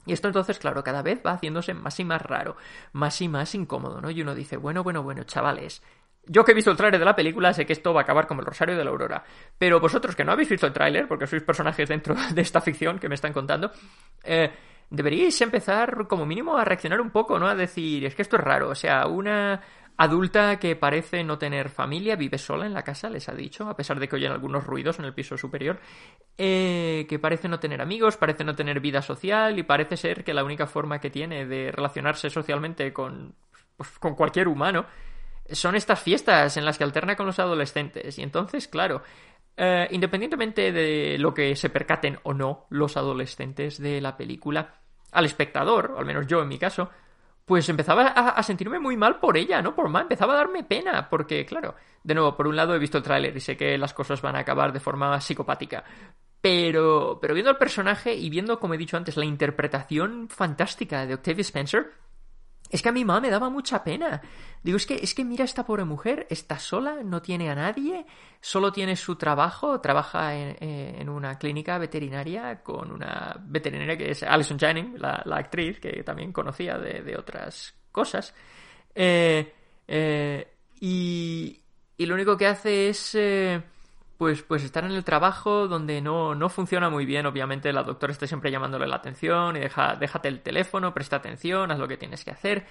[0.04, 2.56] Y esto entonces, claro, cada vez va haciéndose más y más raro,
[2.92, 4.10] más y más incómodo, ¿no?
[4.10, 5.82] Y uno dice, bueno, bueno, bueno, chavales,
[6.26, 8.26] yo que he visto el tráiler de la película sé que esto va a acabar
[8.26, 9.22] como el Rosario de la Aurora.
[9.58, 12.98] Pero vosotros que no habéis visto el tráiler, porque sois personajes dentro de esta ficción
[12.98, 13.70] que me están contando,
[14.24, 14.50] eh,
[14.90, 17.48] deberíais empezar como mínimo a reaccionar un poco, ¿no?
[17.48, 18.70] A decir, es que esto es raro.
[18.70, 19.60] O sea, una
[19.98, 23.76] adulta que parece no tener familia, vive sola en la casa, les ha dicho, a
[23.76, 25.80] pesar de que oyen algunos ruidos en el piso superior,
[26.36, 30.34] eh, que parece no tener amigos, parece no tener vida social y parece ser que
[30.34, 33.34] la única forma que tiene de relacionarse socialmente con,
[33.76, 34.86] pues, con cualquier humano
[35.50, 38.18] son estas fiestas en las que alterna con los adolescentes.
[38.18, 39.02] Y entonces, claro,
[39.56, 44.80] eh, independientemente de lo que se percaten o no los adolescentes de la película,
[45.12, 46.90] al espectador, o al menos yo en mi caso,
[47.46, 49.74] pues empezaba a, sentirme muy mal por ella, ¿no?
[49.74, 52.98] Por mal, empezaba a darme pena, porque, claro, de nuevo, por un lado he visto
[52.98, 55.84] el tráiler y sé que las cosas van a acabar de forma psicopática.
[56.40, 61.14] Pero, pero viendo el personaje y viendo, como he dicho antes, la interpretación fantástica de
[61.14, 61.92] Octavia Spencer,
[62.70, 64.20] es que a mi mamá me daba mucha pena.
[64.62, 68.04] Digo, es que, es que mira esta pobre mujer, está sola, no tiene a nadie,
[68.40, 74.22] solo tiene su trabajo, trabaja en, eh, una clínica veterinaria con una veterinaria que es
[74.22, 78.34] Alison Jannings, la, actriz, que también conocía de, otras cosas.
[78.94, 79.52] Eh,
[79.86, 81.60] eh, y,
[81.96, 83.16] y, lo único que hace es
[84.18, 88.12] pues, pues estar en el trabajo donde no, no funciona muy bien, obviamente la doctora
[88.12, 91.96] está siempre llamándole la atención y deja, déjate el teléfono, presta atención, haz lo que
[91.96, 92.66] tienes que hacer.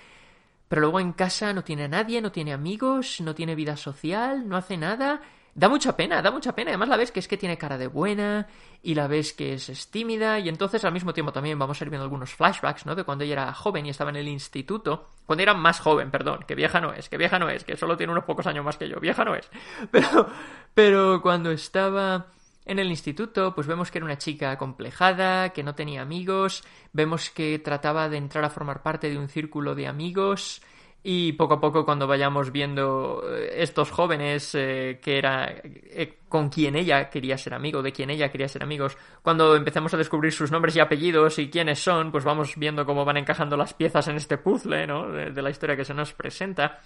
[0.67, 4.49] Pero luego en casa no tiene a nadie, no tiene amigos, no tiene vida social,
[4.49, 5.21] no hace nada
[5.55, 6.71] da mucha pena, da mucha pena.
[6.71, 8.47] Además la ves que es que tiene cara de buena
[8.83, 11.89] y la ves que es, tímida y entonces al mismo tiempo también vamos a ir
[11.89, 12.93] viendo algunos flashbacks, ¿no?
[12.93, 15.09] De cuando ella era joven y estaba en el instituto.
[15.25, 17.97] Cuando era más joven, perdón, que vieja no es, que vieja no es, que solo
[17.97, 19.49] tiene unos pocos años más que yo, vieja no es.
[19.91, 20.27] Pero,
[20.73, 22.27] pero cuando estaba
[22.65, 27.29] en el instituto, pues vemos que era una chica acomplejada, que no tenía amigos, vemos
[27.29, 30.61] que trataba de entrar a formar parte de un círculo de amigos,
[31.07, 36.49] y poco a poco cuando vayamos viendo eh, estos jóvenes eh, que era eh, con
[36.49, 40.33] quien ella quería ser amigo, de quien ella quería ser amigos, cuando empecemos a descubrir
[40.33, 44.07] sus nombres y apellidos y quiénes son, pues vamos viendo cómo van encajando las piezas
[44.07, 45.11] en este puzzle, ¿no?
[45.11, 46.79] De, la historia que se nos presenta.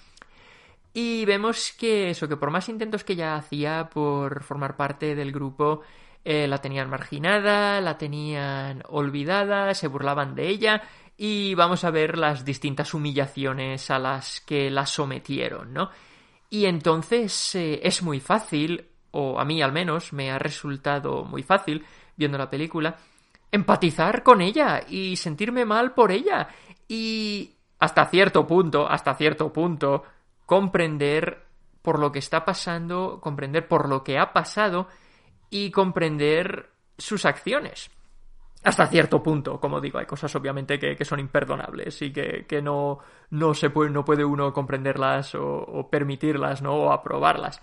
[0.94, 5.32] Y vemos que eso, que por más intentos que ella hacía por formar parte del
[5.32, 5.80] grupo,
[6.26, 10.84] la tenían marginada, la tenían olvidada, se burlaban de ella
[11.22, 15.90] y vamos a ver las distintas humillaciones a las que la sometieron, ¿no?
[16.50, 21.44] Y entonces eh, es muy fácil, o a mí al menos me ha resultado muy
[21.44, 22.96] fácil, viendo la película,
[23.52, 26.48] empatizar con ella y sentirme mal por ella
[26.88, 30.04] y hasta cierto punto, hasta cierto punto,
[30.46, 31.44] comprender
[31.82, 34.88] por lo que está pasando, comprender por lo que ha pasado
[35.50, 37.92] y comprender sus acciones
[38.64, 43.54] hasta cierto punto, como digo, hay cosas obviamente que, son imperdonables y que, no, no,
[43.54, 46.74] se puede, no puede uno comprenderlas o, permitirlas, ¿no?
[46.76, 47.62] O aprobarlas.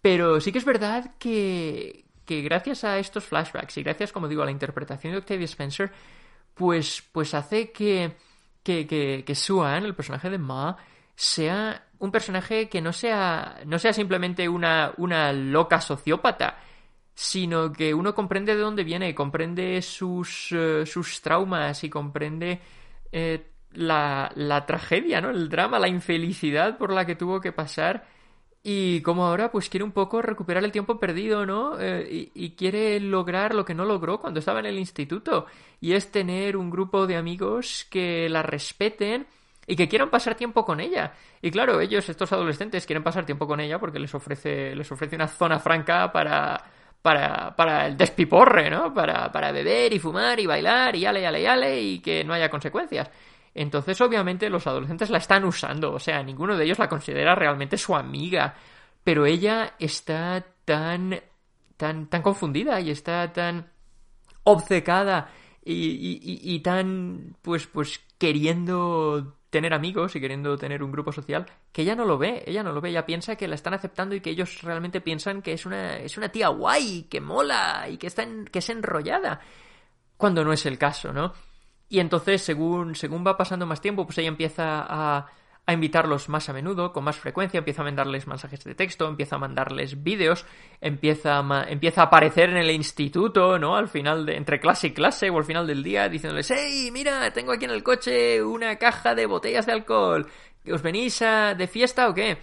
[0.00, 4.42] Pero sí que es verdad que, que gracias a estos flashbacks y gracias, como digo,
[4.42, 5.90] a la interpretación de Octavia Spencer,
[6.54, 8.16] pues, pues hace que,
[8.62, 10.76] que, que, que Suan, el personaje de Ma,
[11.16, 16.58] sea un personaje que no sea, no sea simplemente una, una loca sociópata,
[17.16, 22.60] sino que uno comprende de dónde viene, comprende sus, eh, sus traumas y comprende
[23.10, 25.30] eh, la, la, tragedia, ¿no?
[25.30, 28.06] El drama, la infelicidad por la que tuvo que pasar
[28.62, 31.80] y como ahora pues quiere un poco recuperar el tiempo perdido, ¿no?
[31.80, 35.46] Eh, y, y, quiere lograr lo que no logró cuando estaba en el instituto
[35.80, 39.26] y es tener un grupo de amigos que la respeten
[39.66, 41.14] y que quieran pasar tiempo con ella.
[41.40, 45.16] Y claro, ellos, estos adolescentes, quieren pasar tiempo con ella porque les ofrece, les ofrece
[45.16, 48.92] una zona franca para para, para el despiporre, ¿no?
[48.92, 52.50] Para, para beber y fumar y bailar y ale, ale, ale y que no haya
[52.50, 53.10] consecuencias.
[53.54, 57.78] Entonces, obviamente, los adolescentes la están usando, o sea, ninguno de ellos la considera realmente
[57.78, 58.54] su amiga,
[59.02, 61.18] pero ella está tan,
[61.76, 63.70] tan, tan confundida y está tan
[64.44, 65.28] obcecada
[65.68, 71.96] y, tan, pues, pues queriendo tener amigos y queriendo tener un grupo social, que ella
[71.96, 74.30] no lo ve, ella no lo ve, ella piensa que la están aceptando y que
[74.30, 78.26] ellos realmente piensan que es una, es una tía guay, que mola y que, está
[78.52, 79.40] que es enrollada,
[80.16, 81.32] cuando no es el caso, ¿no?
[81.88, 85.26] Y entonces, según, según va pasando más tiempo, pues ella empieza a
[85.66, 89.34] a invitarlos más a menudo, con más frecuencia, empieza a mandarles mensajes de texto, empieza
[89.34, 90.46] a mandarles vídeos,
[90.80, 93.76] empieza a, empieza a aparecer en el instituto, ¿no?
[93.76, 97.32] Al final de, entre clase y clase o al final del día, diciéndoles, hey, mira,
[97.32, 100.28] tengo aquí en el coche una caja de botellas de alcohol,
[100.72, 102.38] ¿os venís a, de fiesta o qué?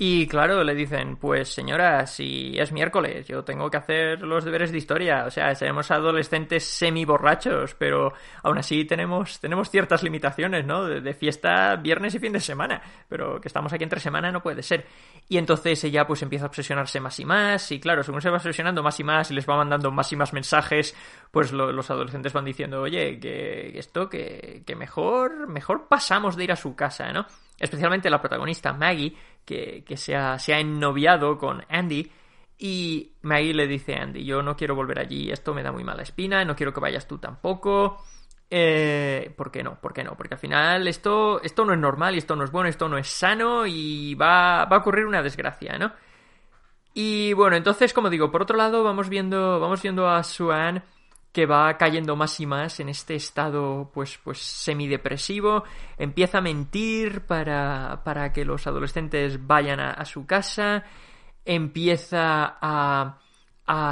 [0.00, 4.70] Y claro, le dicen, pues señora, si es miércoles, yo tengo que hacer los deberes
[4.70, 5.24] de historia.
[5.26, 8.12] O sea, seremos adolescentes semi borrachos, pero
[8.44, 10.84] aún así tenemos, tenemos ciertas limitaciones, ¿no?
[10.86, 12.80] De, fiesta viernes y fin de semana.
[13.08, 14.86] Pero que estamos aquí entre semana no puede ser.
[15.28, 17.72] Y entonces ella pues empieza a obsesionarse más y más.
[17.72, 20.16] Y claro, según se va obsesionando más y más y les va mandando más y
[20.16, 20.94] más mensajes,
[21.32, 26.52] pues los adolescentes van diciendo, oye, que, esto, que, que mejor, mejor pasamos de ir
[26.52, 27.26] a su casa, ¿no?
[27.58, 29.14] especialmente la protagonista Maggie,
[29.48, 32.10] que, se, ha, se, ha, ennoviado con Andy.
[32.58, 35.84] Y Maggie le dice a Andy, yo no quiero volver allí, esto me da muy
[35.84, 38.04] mala espina, no quiero que vayas tú tampoco.
[38.50, 39.80] Eh, ¿Por qué no?
[39.80, 40.16] ¿Por qué no?
[40.16, 42.98] Porque al final esto, esto no es normal y esto no es bueno, esto no
[42.98, 45.92] es sano y va, va a ocurrir una desgracia, ¿no?
[46.94, 50.82] Y bueno, entonces, como digo, por otro lado, vamos viendo, vamos viendo a Swan
[51.38, 55.62] que va cayendo más y más en este estado pues, pues semidepresivo,
[55.96, 60.82] empieza a mentir para, para que los adolescentes vayan a, su casa,
[61.44, 63.20] empieza a,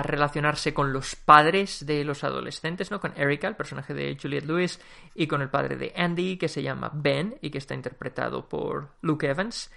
[0.02, 2.98] relacionarse con los padres de los adolescentes, ¿no?
[2.98, 4.80] Con Erika, el personaje de Juliette Lewis,
[5.14, 8.88] y con el padre de Andy, que se llama Ben y que está interpretado por
[9.02, 9.70] Luke Evans.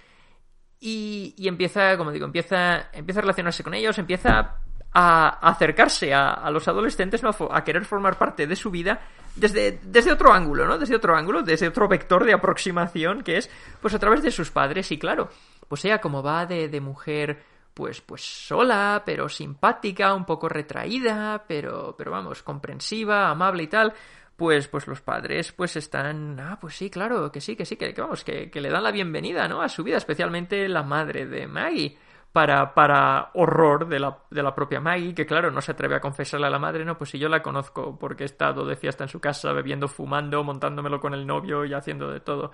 [0.80, 4.56] Y, y empieza, como digo, empieza, empieza a relacionarse con ellos, empieza
[4.92, 7.30] a acercarse a, los adolescentes, ¿no?
[7.50, 9.00] a querer formar parte de su vida
[9.36, 10.78] desde, desde otro ángulo, ¿no?
[10.78, 14.50] Desde otro ángulo, desde otro vector de aproximación que es, pues a través de sus
[14.50, 14.90] padres.
[14.90, 15.28] Y claro,
[15.68, 17.40] pues ella como va de, de mujer,
[17.72, 23.94] pues, pues sola, pero simpática, un poco retraída, pero, pero vamos, comprensiva, amable y tal,
[24.40, 27.92] pues, pues los padres pues están, ah, pues sí, claro, que sí, que sí, que,
[27.92, 29.60] que vamos, que, que le dan la bienvenida, ¿no?
[29.60, 31.98] A su vida, especialmente la madre de Maggie
[32.32, 36.00] para, para horror de la, de la propia Maggie, que claro, no se atreve a
[36.00, 39.04] confesarle a la madre, no, pues si yo la conozco porque he estado de fiesta
[39.04, 42.50] en su casa, bebiendo, fumando, montándomelo con el novio y haciendo de todo.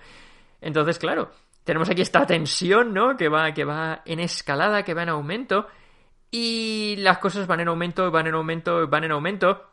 [0.59, 1.29] Entonces, claro,
[1.63, 3.15] tenemos aquí esta tensión, ¿no?
[3.15, 5.67] Que va, que va en escalada, que va en aumento,
[6.31, 9.69] y las cosas van en aumento, van en aumento, van en aumento,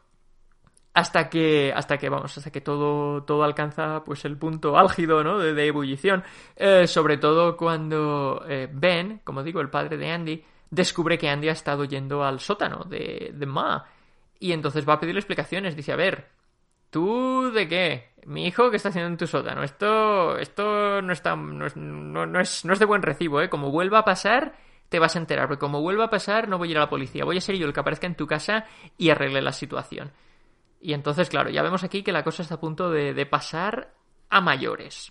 [0.95, 5.39] hasta que hasta que vamos hasta que todo todo alcanza pues el punto álgido no
[5.39, 6.23] de, ebullición.
[6.57, 11.49] Eh, sobre todo cuando eh, Ben como digo el padre de Andy descubre que Andy
[11.49, 13.85] ha estado yendo al sótano de, de Ma.
[14.39, 15.77] Y entonces va a pedirle explicaciones.
[15.77, 16.29] Dice a ver
[16.91, 19.65] tú de qué mi hijo qué está haciendo en tu sótano.
[19.65, 23.73] Esto esto no está no es, no, es, no es de buen recibo eh como
[23.73, 24.55] vuelva a pasar
[24.89, 26.89] te vas a enterar porque como vuelva a pasar no voy a ir a la
[26.89, 27.25] policía.
[27.25, 30.13] Voy a ser yo el que aparezca en tu casa y arregle la situación
[30.85, 33.95] y entonces, claro, ya vemos aquí que la cosa está a punto de, pasar
[34.29, 35.11] a mayores.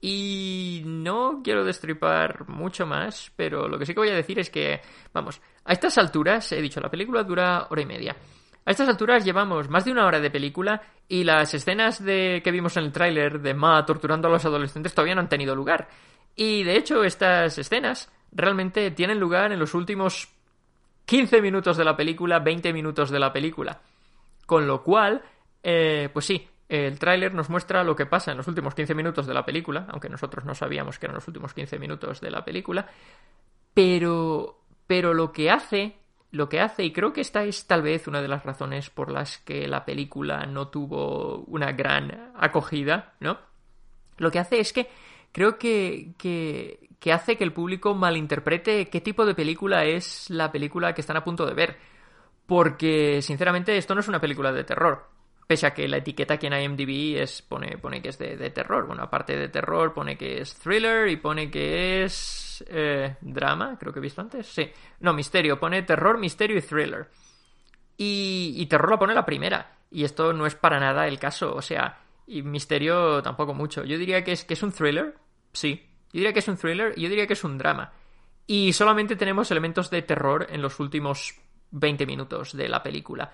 [0.00, 4.50] Y no quiero destripar mucho más, pero lo que sí que voy a decir es
[4.50, 4.80] que,
[5.12, 8.16] vamos, a estas alturas, he dicho, la película dura hora y media.
[8.64, 12.50] A estas alturas llevamos más de una hora de película y las escenas de que
[12.50, 15.86] vimos en el tráiler de Ma torturando a los adolescentes todavía no han tenido lugar.
[16.34, 20.34] Y de hecho, estas escenas realmente tienen lugar en los últimos
[21.04, 23.80] 15 minutos de la película, 20 minutos de la película.
[24.46, 25.22] Con lo cual,
[25.62, 29.26] eh, pues sí, el tráiler nos muestra lo que pasa en los últimos 15 minutos
[29.26, 32.44] de la película, aunque nosotros no sabíamos que eran los últimos 15 minutos de la
[32.44, 32.88] película,
[33.72, 35.96] pero, pero lo que hace,
[36.32, 39.10] lo que hace, y creo que esta es tal vez una de las razones por
[39.10, 43.38] las que la película no tuvo una gran acogida, ¿no?
[44.18, 44.88] Lo que hace es que
[45.30, 50.50] creo que, que, que hace que el público malinterprete qué tipo de película es la
[50.50, 51.76] película que están a punto de ver
[52.46, 55.08] porque sinceramente esto no es una película de terror.
[55.46, 58.86] Pese a que la etiqueta aquí en IMDb es, pone, pone que es de, terror.
[58.86, 63.92] Bueno, aparte de terror, pone que es thriller y pone que es eh, drama, creo
[63.92, 64.46] que he visto antes.
[64.46, 64.68] Sí.
[65.00, 65.58] No, misterio.
[65.60, 67.08] Pone terror, misterio y thriller.
[67.96, 69.76] Y, y terror lo pone la primera.
[69.90, 71.54] Y esto no es para nada el caso.
[71.54, 73.84] O sea, y misterio tampoco mucho.
[73.84, 75.14] Yo diría que es, que es un thriller.
[75.52, 75.86] Sí.
[76.12, 77.92] Yo diría que es un thriller y yo diría que es un drama.
[78.48, 81.40] Y solamente tenemos elementos de terror en los últimos
[81.76, 83.30] 20 minutos de la película.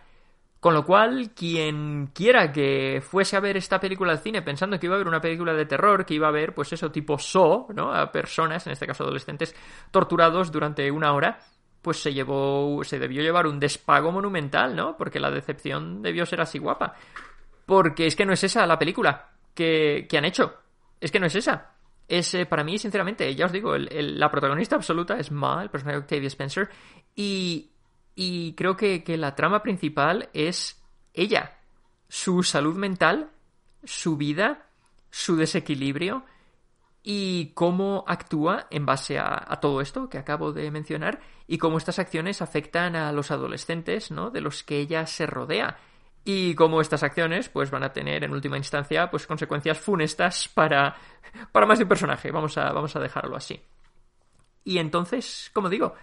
[0.60, 4.86] Con lo cual, quien quiera que fuese a ver esta película al cine pensando que
[4.86, 7.66] iba a haber una película de terror, que iba a ver, pues eso, tipo So,
[7.74, 7.92] ¿no?
[7.92, 9.56] A personas, en este caso adolescentes,
[9.90, 11.40] torturados durante una hora,
[11.80, 14.96] pues se llevó, se debió llevar un despago monumental, ¿no?
[14.96, 16.94] Porque la decepción debió ser así guapa.
[17.66, 20.54] Porque es que no es esa la película que, que han hecho.
[21.00, 21.72] Es que no es esa.
[22.06, 25.96] Es, eh, para mí, sinceramente, ya os digo, la protagonista absoluta es Ma, el personaje
[25.96, 26.68] de Octavia Spencer,
[27.16, 27.71] y,
[28.14, 30.82] y creo que, que la trama principal es
[31.14, 31.58] ella,
[32.08, 33.30] su salud mental,
[33.84, 34.66] su vida,
[35.10, 36.24] su desequilibrio
[37.02, 41.98] y cómo actúa en base a, todo esto que acabo de mencionar y cómo estas
[41.98, 44.30] acciones afectan a los adolescentes, ¿no?
[44.30, 45.78] De los que ella se rodea
[46.24, 50.96] y cómo estas acciones pues van a tener en última instancia pues consecuencias funestas para
[51.50, 53.60] para más de un personaje, vamos a vamos a dejarlo así.
[54.64, 55.94] Y entonces, como digo,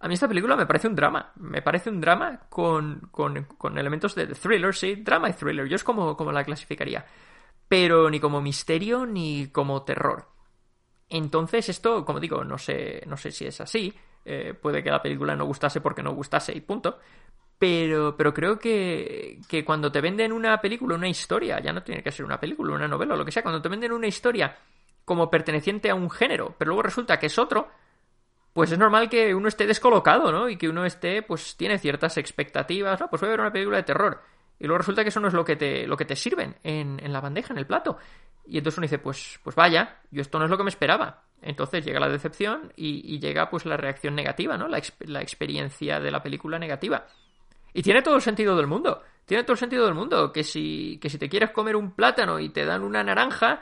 [0.00, 3.78] a mí esta película me parece un drama, me parece un drama con, con, con
[3.78, 7.04] elementos de thriller, sí, drama y thriller, yo es como, como la clasificaría,
[7.68, 10.28] pero ni como misterio ni como terror.
[11.08, 13.92] Entonces esto, como digo, no sé, no sé si es así.
[14.24, 16.98] Eh, puede que la película no gustase porque no gustase y punto.
[17.58, 22.02] Pero, pero creo que, que cuando te venden una película, una historia, ya no tiene
[22.02, 24.56] que ser una película, una novela o lo que sea, cuando te venden una historia
[25.04, 27.68] como perteneciente a un género, pero luego resulta que es otro,
[28.52, 30.48] pues es normal que uno esté descolocado, ¿no?
[30.48, 33.08] Y que uno esté, pues tiene ciertas expectativas, ¿no?
[33.08, 34.22] Pues voy a ver una película de terror.
[34.58, 36.98] Y luego resulta que eso no es lo que te, lo que te sirven en,
[37.02, 37.98] en la bandeja, en el plato.
[38.48, 41.22] Y entonces uno dice, pues, pues vaya, yo esto no es lo que me esperaba.
[41.42, 44.66] Entonces llega la decepción y, llega pues la reacción negativa, ¿no?
[44.66, 47.06] La, la, experiencia de la película negativa.
[47.72, 49.02] Y tiene todo el sentido del mundo.
[49.26, 50.32] Tiene todo el sentido del mundo.
[50.32, 53.60] Que si, que si te quieres comer un plátano y te dan una naranja,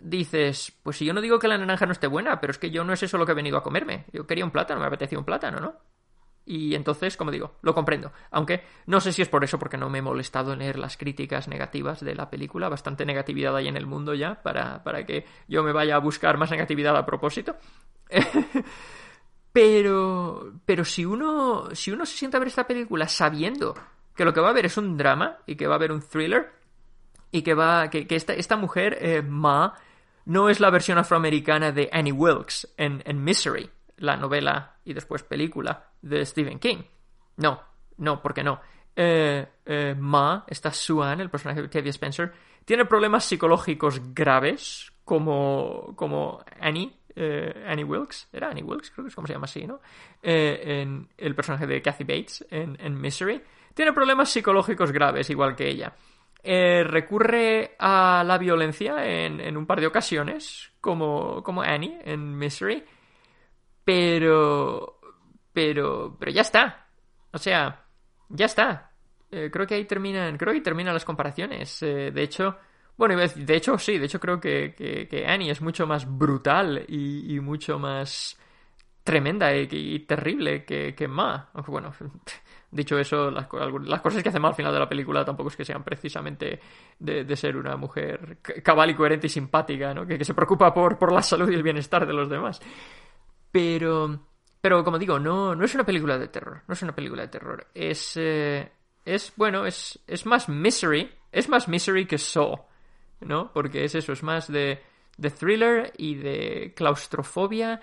[0.00, 2.70] dices, pues si yo no digo que la naranja no esté buena, pero es que
[2.70, 4.06] yo no es eso lo que he venido a comerme.
[4.12, 5.74] Yo quería un plátano, me apetecía un plátano, ¿no?
[6.48, 8.10] Y entonces, como digo, lo comprendo.
[8.30, 10.96] Aunque no sé si es por eso, porque no me he molestado en leer las
[10.96, 12.70] críticas negativas de la película.
[12.70, 16.38] Bastante negatividad hay en el mundo ya para, para que yo me vaya a buscar
[16.38, 17.56] más negatividad a propósito.
[19.52, 23.74] pero, pero si uno, si uno se sienta a ver esta película sabiendo
[24.16, 26.00] que lo que va a ver es un drama y que va a haber un
[26.00, 26.50] thriller
[27.30, 29.74] y que va, que, que esta, esta mujer, eh, Ma,
[30.28, 35.22] no es la versión afroamericana de Annie Wilkes en, en Misery la novela y después
[35.22, 36.82] película de Stephen King.
[37.38, 37.62] No,
[37.96, 38.60] no, ¿por qué no?
[38.94, 42.32] Eh, eh, Ma, esta Suan, el personaje de Octavia Spencer,
[42.66, 49.08] tiene problemas psicológicos graves, como, como Annie, eh, Annie Wilkes, era Annie Wilkes, creo que
[49.08, 49.80] es como se llama así, ¿no?
[50.22, 55.68] en el personaje de Kathy Bates en, en Misery, tiene problemas psicológicos graves, igual que
[55.68, 55.94] ella.
[56.42, 62.84] Recurre a la violencia en, en, un par de ocasiones, como, como Annie en Misery,
[63.88, 65.00] pero.
[65.54, 66.16] Pero.
[66.20, 66.88] Pero ya está.
[67.32, 67.86] O sea,
[68.28, 68.92] ya está.
[69.30, 70.36] Eh, creo que ahí terminan.
[70.36, 71.82] Creo que terminan las comparaciones.
[71.82, 72.58] Eh, de hecho.
[72.98, 77.38] Bueno, de hecho, sí, de hecho creo que, que, Annie es mucho más brutal y,
[77.38, 78.36] mucho más
[79.04, 81.48] tremenda y, terrible que, que Ma.
[81.66, 81.94] Bueno,
[82.70, 85.64] dicho eso, las, cosas que hace Ma al final de la película tampoco es que
[85.64, 86.60] sean precisamente
[86.98, 90.06] de, ser una mujer cabal y coherente y simpática, ¿no?
[90.06, 92.60] Que, que se preocupa por, por la salud y el bienestar de los demás.
[93.50, 94.20] Pero,
[94.60, 96.62] pero como digo, no, no es una película de terror.
[96.66, 97.66] No es una película de terror.
[97.74, 98.70] Es, eh,
[99.04, 101.10] es bueno, es, es más misery.
[101.32, 102.66] Es más misery que Saw,
[103.20, 103.52] ¿no?
[103.52, 104.82] Porque es eso, es más de,
[105.16, 107.80] de thriller y de claustrofobia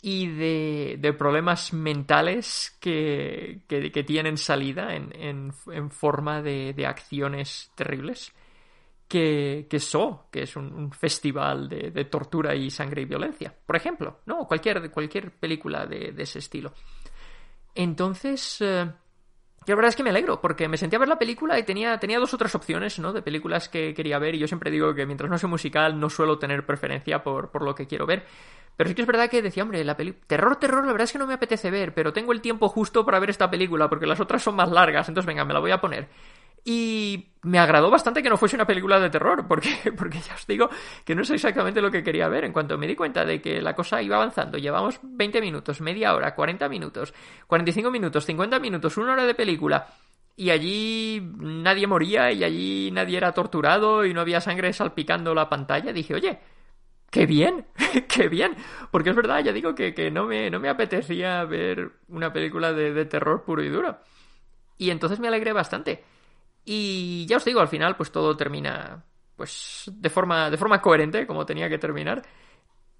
[0.00, 7.72] y de, de problemas mentales que, que, tienen salida en, en, forma de, de acciones
[7.74, 8.32] terribles
[9.08, 14.20] que, que So, que es un, festival de, tortura y sangre y violencia, por ejemplo,
[14.26, 14.46] ¿no?
[14.46, 16.72] Cualquier, cualquier película de, ese estilo.
[17.74, 18.84] Entonces, eh,
[19.66, 21.98] la verdad es que me alegro, porque me sentí a ver la película y tenía,
[21.98, 23.12] tenía dos otras opciones, ¿no?
[23.12, 26.10] De películas que quería ver, y yo siempre digo que mientras no soy musical no
[26.10, 28.26] suelo tener preferencia por, por lo que quiero ver.
[28.78, 30.12] Pero sí que es verdad que decía, hombre, la peli...
[30.28, 33.04] Terror, terror, la verdad es que no me apetece ver, pero tengo el tiempo justo
[33.04, 35.72] para ver esta película, porque las otras son más largas, entonces venga, me la voy
[35.72, 36.08] a poner.
[36.64, 40.46] Y me agradó bastante que no fuese una película de terror, porque, porque ya os
[40.46, 40.70] digo
[41.04, 42.44] que no es exactamente lo que quería ver.
[42.44, 46.14] En cuanto me di cuenta de que la cosa iba avanzando, llevamos 20 minutos, media
[46.14, 47.12] hora, 40 minutos,
[47.48, 49.88] 45 minutos, 50 minutos, una hora de película,
[50.36, 55.48] y allí nadie moría, y allí nadie era torturado, y no había sangre salpicando la
[55.48, 56.38] pantalla, dije, oye,
[57.10, 57.66] ¡Qué bien!
[58.08, 58.56] ¡Qué bien!
[58.90, 62.72] Porque es verdad, ya digo que, que no, me, no me apetecía ver una película
[62.72, 63.98] de, de terror puro y duro.
[64.76, 66.04] Y entonces me alegré bastante.
[66.64, 69.04] Y ya os digo, al final, pues todo termina
[69.38, 72.22] pues de forma, de forma coherente, como tenía que terminar.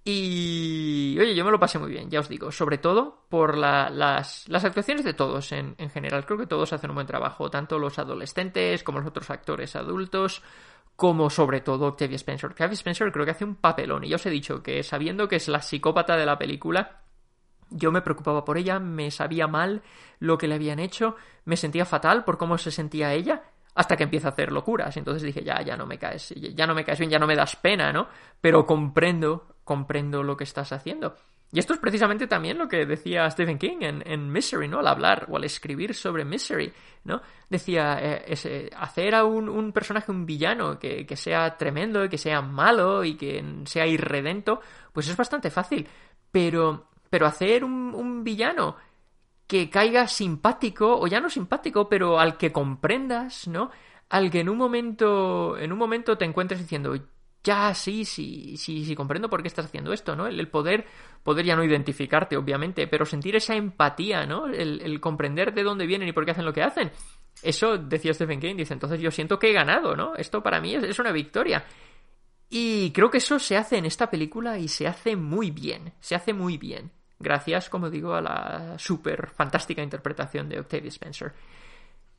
[0.05, 4.49] Y oye, yo me lo pasé muy bien, ya os digo, sobre todo por las,
[4.49, 6.25] las, actuaciones de todos en, en, general.
[6.25, 10.43] Creo que todos hacen un buen trabajo, tanto los adolescentes como los otros actores adultos,
[10.99, 12.51] como sobre todo Octavia Spencer.
[12.51, 15.37] Octavia Spencer creo que hace un papelón, y ya os he dicho que sabiendo que
[15.37, 17.03] es la psicópata de la película,
[17.71, 19.83] yo me preocupaba por ella, me sabía mal
[20.19, 23.45] lo que le habían hecho, me sentía fatal por cómo se sentía ella,
[23.77, 24.97] hasta que empieza a hacer locuras.
[24.97, 27.37] Entonces dije, ya, ya no me caes, ya no me caes bien, ya no me
[27.37, 28.09] das pena, ¿no?
[28.41, 31.15] Pero comprendo, comprendo lo que estás haciendo.
[31.51, 34.81] Y esto es precisamente también lo que decía Stephen King en, en Misery, ¿no?
[34.81, 36.73] Al hablar o al escribir sobre Misery,
[37.05, 37.23] ¿no?
[37.49, 42.19] Decía, eh, hacer a un, un, personaje, un villano, que, que sea tremendo, y que
[42.19, 44.61] sea malo y que sea irredento,
[44.93, 45.89] pues es bastante fácil.
[46.31, 48.77] Pero, pero hacer un, un villano
[49.47, 53.71] que caiga simpático, o ya no simpático, pero al que comprendas, ¿no?
[54.11, 56.95] Al que en un momento, en un momento te encuentres diciendo,
[57.49, 60.27] ya, sí, sí, sí, comprendo por qué estás haciendo esto, ¿no?
[60.27, 60.85] El, poder,
[61.23, 64.49] poder ya no identificarte, obviamente, pero sentir esa empatía, ¿no?
[64.49, 66.91] El, comprender de dónde vienen y por qué hacen lo que hacen.
[67.43, 70.15] Eso decía Stephen King, dice, entonces yo siento que he ganado, ¿no?
[70.17, 71.65] Esto para mí es, es una victoria.
[72.51, 76.17] Y creo que eso se hace en esta película y se hace muy bien, se
[76.17, 76.91] hace muy bien.
[77.19, 81.33] Gracias, como digo, a la súper fantástica interpretación de Octavia Spencer.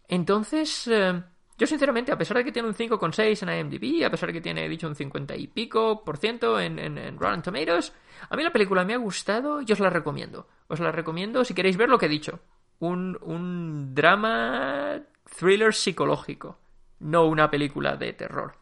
[0.08, 1.22] Entonces, eh,
[1.60, 4.40] yo sinceramente, a pesar de que tiene un 5,6 en IMDb, a pesar de que
[4.40, 7.94] tiene, dicho, un 50 y pico por ciento en, en, Rotten Tomatoes,
[8.30, 10.48] a mí la película me ha gustado y os la recomiendo.
[10.70, 12.40] Os la recomiendo si queréis ver lo que he dicho.
[12.80, 15.02] Un, un drama
[15.38, 16.58] thriller psicológico,
[17.00, 18.54] no una película de terror.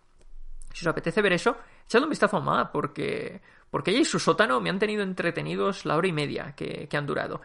[0.74, 4.18] Si os apetece ver eso, echad un vistazo a Ma, porque, porque ella y su
[4.18, 7.41] sótano me han tenido entretenidos la hora y media que, que han durado.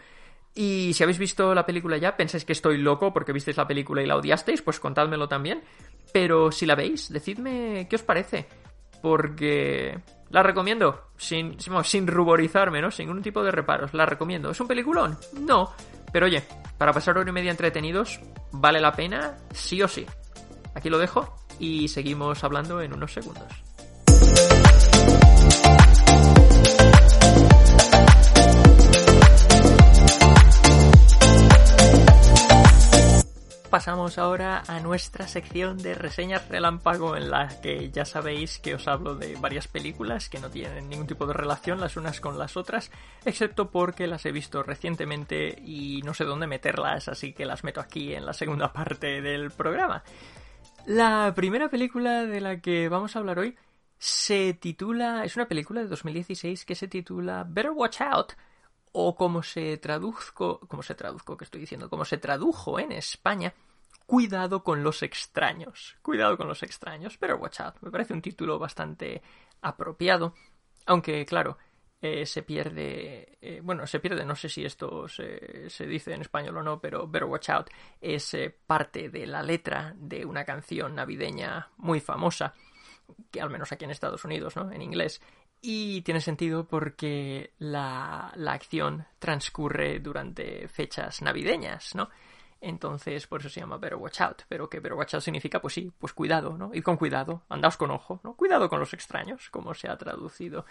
[0.54, 4.02] Y si habéis visto la película ya, pensáis que estoy loco porque visteis la película
[4.02, 5.62] y la odiasteis, pues contádmelo también.
[6.12, 8.46] Pero si la veis, decidme qué os parece.
[9.00, 9.98] Porque
[10.30, 12.90] la recomiendo, sin, sin ruborizarme, ¿no?
[12.90, 13.94] Sin ningún tipo de reparos.
[13.94, 14.50] La recomiendo.
[14.50, 15.18] ¿Es un peliculón?
[15.40, 15.72] No.
[16.12, 16.44] Pero oye,
[16.76, 18.20] para pasar hora y media entretenidos,
[18.52, 20.06] vale la pena, sí o sí.
[20.74, 23.71] Aquí lo dejo y seguimos hablando en unos segundos.
[33.72, 38.86] Pasamos ahora a nuestra sección de reseñas relámpago en la que ya sabéis que os
[38.86, 42.58] hablo de varias películas que no tienen ningún tipo de relación las unas con las
[42.58, 42.90] otras,
[43.24, 47.80] excepto porque las he visto recientemente y no sé dónde meterlas, así que las meto
[47.80, 50.04] aquí en la segunda parte del programa.
[50.84, 53.56] La primera película de la que vamos a hablar hoy
[53.96, 58.34] se titula, es una película de 2016 que se titula Better Watch Out,
[58.92, 63.54] o como se traduzco, como se traduzco, que estoy diciendo, como se tradujo en España,
[64.06, 65.96] Cuidado con los extraños.
[66.02, 67.16] Cuidado con los extraños.
[67.18, 67.76] Pero watch out.
[67.80, 69.22] Me parece un título bastante
[69.62, 70.34] apropiado.
[70.86, 71.56] Aunque, claro,
[72.00, 73.38] eh, se pierde.
[73.40, 76.80] Eh, bueno, se pierde, no sé si esto se, se, dice en español o no,
[76.80, 77.70] pero Better Watch Out
[78.00, 82.54] es eh, parte de la letra de una canción navideña muy famosa,
[83.30, 84.70] que al menos aquí en Estados Unidos, ¿no?
[84.72, 85.22] En inglés,
[85.62, 92.10] y tiene sentido porque la, la acción transcurre durante fechas navideñas, ¿no?
[92.60, 94.42] Entonces, por eso se llama Better Watch Out.
[94.48, 96.72] Pero que Better Watch Out significa, pues sí, pues cuidado, ¿no?
[96.74, 98.34] Ir con cuidado, andaos con ojo, ¿no?
[98.34, 100.66] Cuidado con los extraños, como se ha traducido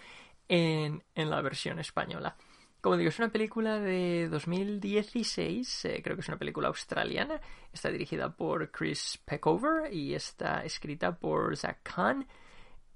[0.48, 2.36] en, en la versión española.
[2.82, 7.40] Como digo, es una película de 2016, eh, creo que es una película australiana.
[7.72, 12.26] Está dirigida por Chris Peckover y está escrita por Zach Kahn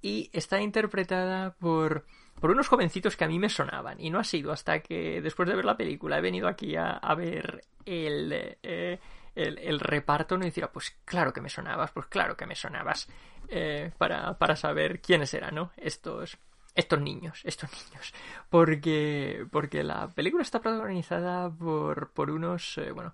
[0.06, 2.06] y está interpretada por,
[2.40, 4.00] por unos jovencitos que a mí me sonaban.
[4.00, 7.00] Y no ha sido hasta que después de ver la película he venido aquí a,
[7.16, 8.32] ver el,
[8.62, 9.00] eh,
[9.34, 13.08] el, reparto y decir, pues claro que me sonabas, pues claro que me sonabas,
[13.50, 15.72] eh, para, para saber quiénes eran, ¿no?
[15.76, 16.38] Estos,
[16.76, 18.14] estos niños, estos niños.
[18.52, 23.12] Porque, porque la película está protagonizada por, por unos, eh, bueno,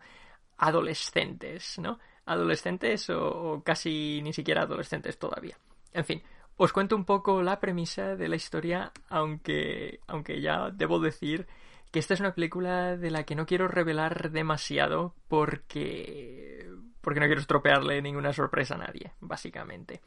[0.58, 2.00] adolescentes, ¿no?
[2.26, 5.58] Adolescentes o, casi ni siquiera adolescentes todavía.
[5.94, 6.22] En fin,
[6.64, 11.48] os cuento un poco la premisa de la historia, aunque, aunque ya debo decir
[11.90, 16.70] que esta es una película de la que no quiero revelar demasiado porque
[17.02, 20.02] porque no quiero estropearle ninguna sorpresa a nadie, básicamente.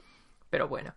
[0.49, 0.95] Pero bueno,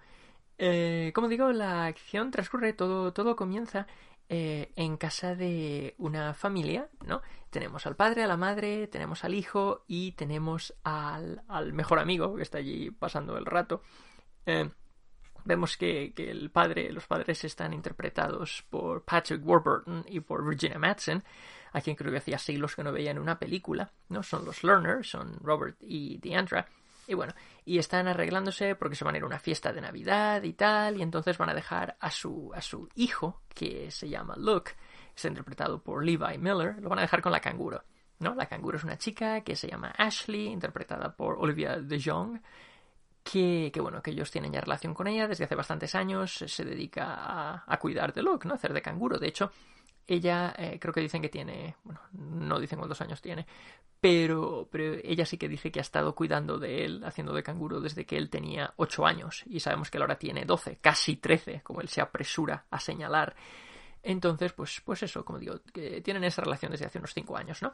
[0.60, 3.88] eh, como digo, la acción transcurre, todo, todo comienza
[4.30, 7.24] eh, en casa de una familia, ¿no?
[7.50, 12.36] Tenemos al padre, a la madre, tenemos al hijo y tenemos al, al mejor amigo
[12.36, 13.82] que está allí pasando el rato.
[14.46, 14.70] Eh,
[15.48, 21.24] vemos que, el padre, los padres están interpretados por Patrick Warburton y por Virginia Madsen,
[21.72, 24.22] a quien creo que hacía siglos que no veía en una película, ¿no?
[24.24, 26.68] Son los learners, son Robert y Deandra.
[27.08, 27.34] Y bueno,
[27.64, 30.98] y están arreglándose porque se van a ir a una fiesta de Navidad y tal,
[30.98, 34.74] y entonces van a dejar a su, a su hijo, que se llama Luke,
[35.16, 37.84] está interpretado por Levi Miller, lo van a dejar con la canguro.
[38.20, 38.36] ¿no?
[38.36, 42.40] La canguro es una chica que se llama Ashley, interpretada por Olivia de Jong,
[43.32, 47.64] que, bueno, que ellos tienen ya relación con ella desde hace bastantes años, se dedica
[47.66, 48.54] a, cuidar de Luke, ¿no?
[48.54, 49.20] A hacer de canguro.
[49.20, 49.52] De hecho,
[50.06, 53.46] ella eh, creo que dicen que tiene, bueno, no dicen cuántos años tiene,
[54.00, 57.82] pero, pero ella sí que dice que ha estado cuidando de él, haciendo de canguro
[57.82, 61.62] desde que él tenía 8 años y sabemos que él ahora tiene 12, casi 13,
[61.64, 63.36] como él se apresura a señalar.
[64.04, 67.62] Entonces, pues, pues eso, como digo, que tienen esa relación desde hace unos 5 años,
[67.62, 67.74] ¿no?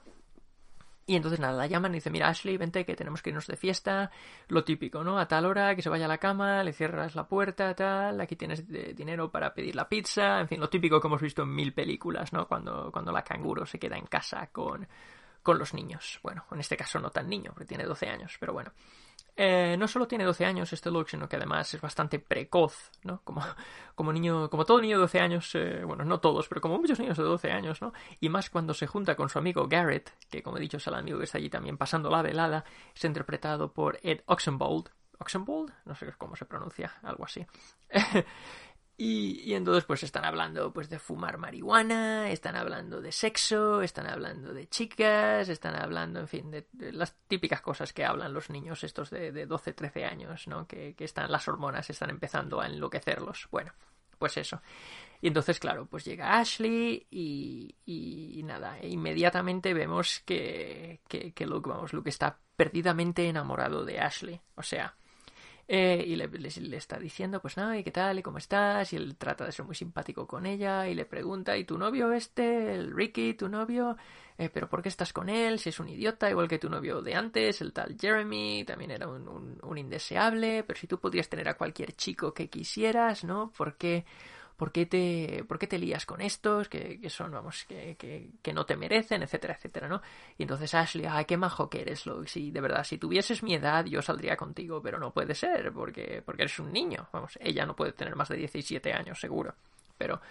[1.06, 3.58] Y entonces nada, la llaman y dice, mira Ashley, vente que tenemos que irnos de
[3.58, 4.10] fiesta,
[4.48, 5.20] lo típico, ¿no?
[5.20, 8.38] A tal hora, que se vaya a la cama, le cierras la puerta, tal, aquí
[8.38, 11.74] tienes dinero para pedir la pizza, en fin, lo típico que hemos visto en mil
[11.74, 12.48] películas, ¿no?
[12.48, 14.88] Cuando, cuando la canguro se queda en casa con,
[15.42, 16.20] con los niños.
[16.24, 18.72] Bueno, en este caso no tan niño, porque tiene 12 años, pero bueno.
[19.36, 23.22] Eh, no solo tiene 12 años este Luke, sino que además es bastante precoz, ¿no?
[23.24, 23.42] Como,
[23.96, 27.00] como niño, como todo niño de 12 años, eh, bueno, no todos, pero como muchos
[27.00, 27.94] niños de 12 años, ¿no?
[28.20, 30.94] Y más cuando se junta con su amigo Garrett, que como he dicho es el
[30.94, 32.64] amigo que está allí también pasando la velada,
[32.96, 34.90] es interpretado por Ed Oxenbould.
[35.18, 35.72] ¿Oxenbould?
[35.86, 37.46] No sé cómo se pronuncia, algo así.
[38.96, 44.54] Y, entonces pues están hablando pues de fumar marihuana, están hablando de sexo, están hablando
[44.54, 49.10] de chicas, están hablando, en fin, de, las típicas cosas que hablan los niños estos
[49.10, 50.68] de, de 12, 13 años, ¿no?
[50.68, 53.48] Que, que están, las hormonas están empezando a enloquecerlos.
[53.50, 53.74] Bueno,
[54.20, 54.62] pues eso.
[55.22, 61.46] Y entonces, claro, pues llega Ashley y, y nada, e inmediatamente vemos que, que, que
[61.48, 64.40] Luke, vamos, Luke está perdidamente enamorado de Ashley.
[64.56, 64.96] O sea,
[65.68, 68.20] eh, y le, está diciendo, pues nada, ¿y qué tal?
[68.20, 68.92] ¿Y cómo estás?
[68.94, 72.12] Y él trata de ser muy simpático con ella y le pregunta, ¿y tu novio
[72.12, 73.96] este, el Ricky, tu novio?
[74.38, 75.60] Eh, ¿Pero por qué estás con él?
[75.60, 79.08] Si es un idiota, igual que tu novio de antes, el tal Jeremy, también era
[79.08, 83.52] un, un, indeseable, pero si tú podrías tener a cualquier chico que quisieras, ¿no?
[83.56, 84.06] ¿Por qué?
[84.58, 88.30] ¿Por qué te, por qué te lías con estos que, que son, vamos, que, que,
[88.42, 90.02] que, no te merecen, etcétera, etcétera, ¿no?
[90.38, 93.56] Y entonces Ashley, ay, qué majo que eres, Luke, si de verdad, si tuvieses mi
[93.56, 97.66] edad yo saldría contigo, pero no puede ser, porque, porque eres un niño, vamos, ella
[97.66, 99.56] no puede tener más de 17 años, seguro,
[99.98, 100.22] pero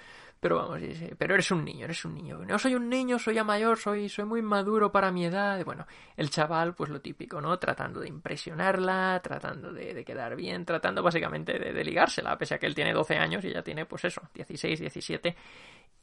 [0.43, 0.80] pero vamos,
[1.18, 2.40] pero eres un niño, eres un niño.
[2.45, 5.64] No soy un niño, soy ya mayor, soy, soy muy maduro para mi edad.
[5.64, 5.86] Bueno,
[6.16, 7.57] el chaval, pues lo típico, ¿no?
[7.61, 12.74] Tratando de impresionarla, tratando de, quedar bien, tratando básicamente de, ligársela, pese a que él
[12.74, 15.36] tiene 12 años y ella tiene, pues eso, 16, 17.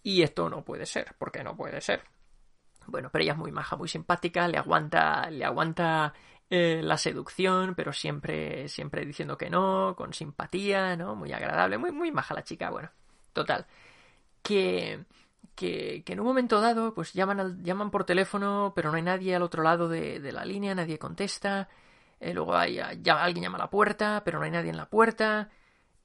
[0.04, 2.04] Y esto no puede ser, porque no puede ser.
[2.88, 6.14] Bueno, pero ella es muy maja, muy simpática, le aguanta, le aguanta
[6.50, 11.14] eh, la seducción, pero siempre, siempre diciendo que no, con simpatía, ¿no?
[11.14, 12.90] Muy agradable, muy, muy maja la chica, bueno,
[13.34, 13.68] total
[14.42, 15.06] que,
[15.56, 19.04] que, que, en un momento dado, pues llaman, al, llaman por teléfono, pero no hay
[19.04, 21.70] nadie al otro lado de, de la línea, nadie contesta.
[22.20, 24.90] Eh, luego hay, ya, alguien llama a la puerta, pero no hay nadie en la
[24.90, 25.50] puerta.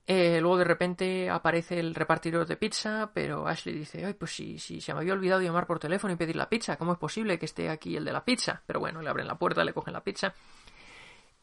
[0.07, 4.59] Eh, luego de repente aparece el repartidor de pizza, pero Ashley dice, ay, pues si,
[4.59, 7.39] si se me había olvidado llamar por teléfono y pedir la pizza, ¿cómo es posible
[7.39, 8.63] que esté aquí el de la pizza?
[8.67, 10.35] Pero bueno, le abren la puerta, le cogen la pizza.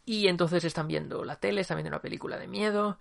[0.05, 2.99] Y entonces están viendo la tele, están viendo una película de miedo.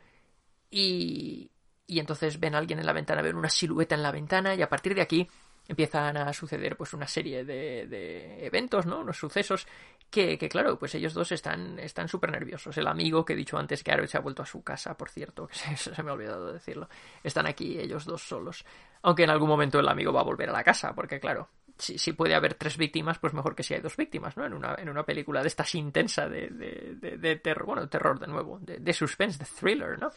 [0.70, 1.50] Y,
[1.90, 4.62] y entonces ven a alguien en la ventana, ven una silueta en la ventana y
[4.62, 5.28] a partir de aquí
[5.66, 9.00] empiezan a suceder pues una serie de, de eventos, ¿no?
[9.00, 9.66] Unos sucesos
[10.08, 12.76] que, que, claro, pues ellos dos están están súper nerviosos.
[12.78, 15.10] El amigo que he dicho antes que ahora se ha vuelto a su casa, por
[15.10, 16.88] cierto, que se, me ha olvidado decirlo.
[17.24, 18.64] Están aquí ellos dos solos.
[19.02, 21.98] Aunque en algún momento el amigo va a volver a la casa, porque claro, si,
[21.98, 24.46] si puede haber tres víctimas, pues mejor que si hay dos víctimas, ¿no?
[24.46, 28.28] En una, en una película de estas intensa de, de, de, terror, bueno, terror de
[28.28, 30.10] nuevo, de suspense, de thriller, ¿no?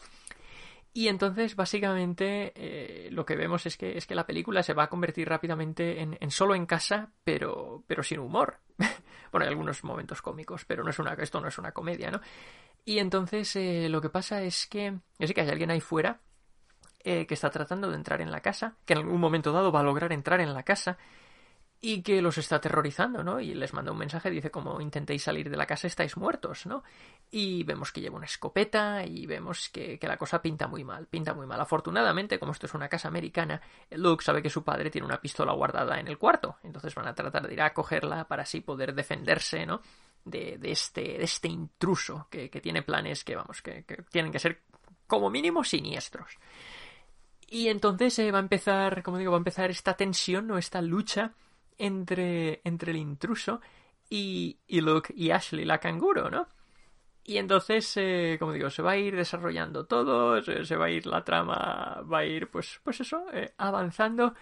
[0.96, 4.84] Y entonces, básicamente, eh, lo que vemos es que, es que la película se va
[4.84, 8.60] a convertir rápidamente en, en solo en casa, pero, pero sin humor.
[9.32, 12.20] bueno, hay algunos momentos cómicos, pero no es una, esto no es una comedia, ¿no?
[12.84, 16.20] Y entonces eh, lo que pasa es que, yo que hay alguien ahí fuera
[17.02, 19.80] eh, que está tratando de entrar en la casa, que en algún momento dado va
[19.80, 20.96] a lograr entrar en la casa,
[21.86, 23.40] y que los está aterrorizando, ¿no?
[23.40, 26.82] Y les manda un mensaje, dice como intentéis salir de la casa estáis muertos, ¿no?
[27.30, 31.06] Y vemos que lleva una escopeta y vemos que, que, la cosa pinta muy mal,
[31.08, 31.60] pinta muy mal.
[31.60, 33.60] Afortunadamente, como esto es una casa americana,
[33.90, 37.14] Luke sabe que su padre tiene una pistola guardada en el cuarto, entonces van a
[37.14, 39.82] tratar de ir a cogerla para así poder defenderse, ¿no?
[40.24, 44.32] De, de este, de este intruso que, que tiene planes que, vamos, que, que tienen
[44.32, 44.62] que ser
[45.06, 46.38] como mínimo siniestros.
[47.46, 50.80] Y entonces eh, va a empezar, como digo, va a empezar esta tensión o esta
[50.80, 51.34] lucha
[51.78, 53.60] entre, entre el intruso
[54.08, 56.48] y, y Luke y Ashley, la canguro, ¿no?
[57.26, 61.06] Y entonces, eh, como digo, se va a ir desarrollando todo, se, va a ir
[61.06, 64.34] la trama, va a ir, pues, pues eso, eh, avanzando.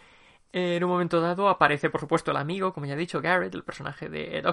[0.53, 3.55] Eh, en un momento dado aparece, por supuesto, el amigo, como ya he dicho, Garrett,
[3.55, 4.47] el personaje de Ed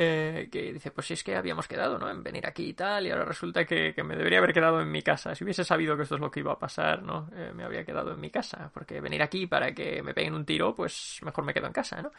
[0.00, 2.08] eh, que dice, pues si es que habíamos quedado, ¿no?
[2.08, 4.88] En venir aquí y tal, y ahora resulta que, que, me debería haber quedado en
[4.92, 5.34] mi casa.
[5.34, 7.28] Si hubiese sabido que esto es lo que iba a pasar, ¿no?
[7.34, 10.44] Eh, me habría quedado en mi casa, porque venir aquí para que me peguen un
[10.44, 12.12] tiro, pues mejor me quedo en casa, ¿no?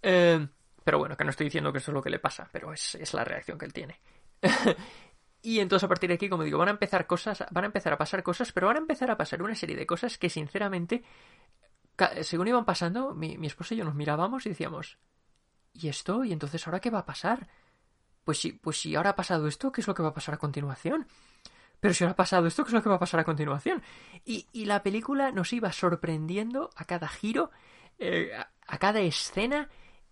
[0.00, 0.46] Eh,
[0.84, 2.94] pero bueno, que no estoy diciendo que esto es lo que le pasa, pero es,
[2.94, 3.98] es la reacción que él tiene.
[5.42, 7.92] y entonces a partir de aquí, como digo, van a empezar cosas, van a empezar
[7.94, 11.02] a pasar cosas, pero van a empezar a pasar una serie de cosas que sinceramente
[12.22, 14.98] según iban pasando, mi, mi esposa y yo nos mirábamos y decíamos,
[15.72, 16.24] ¿y esto?
[16.24, 17.48] ¿Y entonces ahora qué va a pasar?
[18.24, 20.34] Pues si, pues si ahora ha pasado esto, ¿qué es lo que va a pasar
[20.34, 21.06] a continuación?
[21.80, 23.82] Pero si ahora ha pasado esto, ¿qué es lo que va a pasar a continuación?
[24.24, 27.50] Y, y la película nos iba sorprendiendo a cada giro,
[27.98, 29.68] eh, a, a cada escena,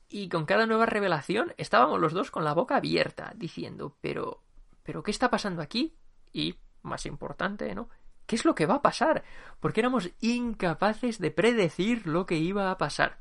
[0.08, 4.42] y con cada nueva revelación estábamos los dos con la boca abierta, diciendo, pero,
[4.82, 5.94] pero ¿qué está pasando aquí?
[6.32, 7.88] Y, más importante, ¿no?
[8.26, 9.22] ¿Qué es lo que va a pasar?
[9.60, 13.18] Porque éramos incapaces de predecir lo que iba a pasar.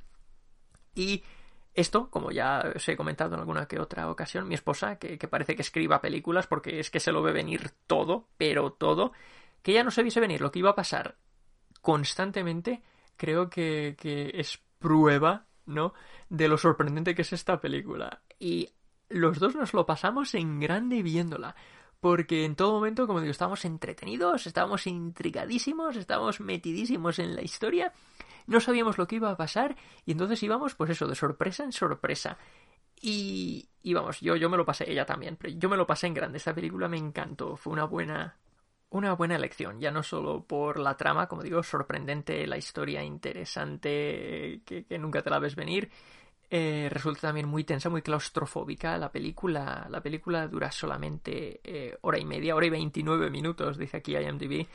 [0.95, 1.23] Y
[1.79, 5.55] esto, como ya os he comentado en alguna que otra ocasión, mi esposa, que, parece
[5.55, 9.11] que escriba películas porque es que se lo ve venir todo, pero todo,
[9.61, 11.17] que ya no se viese venir lo que iba a pasar
[11.81, 12.81] constantemente,
[13.17, 15.93] creo que, que es prueba, ¿no?
[16.29, 18.21] De lo sorprendente que es esta película.
[18.39, 18.69] Y
[19.09, 21.55] los dos nos lo pasamos en grande viéndola
[21.99, 27.93] porque en todo momento, como digo, estábamos entretenidos, estábamos intrigadísimos, estábamos metidísimos en la historia,
[28.49, 29.75] no sabíamos lo que iba a pasar
[30.05, 32.37] y entonces íbamos, pues eso, de sorpresa en sorpresa.
[33.01, 36.07] Y, y vamos, yo, yo me lo pasé, ella también, pero yo me lo pasé
[36.07, 38.37] en grande, esta película me encantó, fue una buena,
[38.89, 44.61] una buena elección, ya no solo por la trama, como digo, sorprendente, la historia interesante,
[44.65, 45.89] que, nunca te la ves venir,
[46.49, 48.97] eh, resulta también muy tensa, muy claustrofóbica.
[48.97, 53.97] La película, la película dura solamente eh, hora y media, hora y 29 minutos, dice
[53.97, 54.67] aquí IMDb,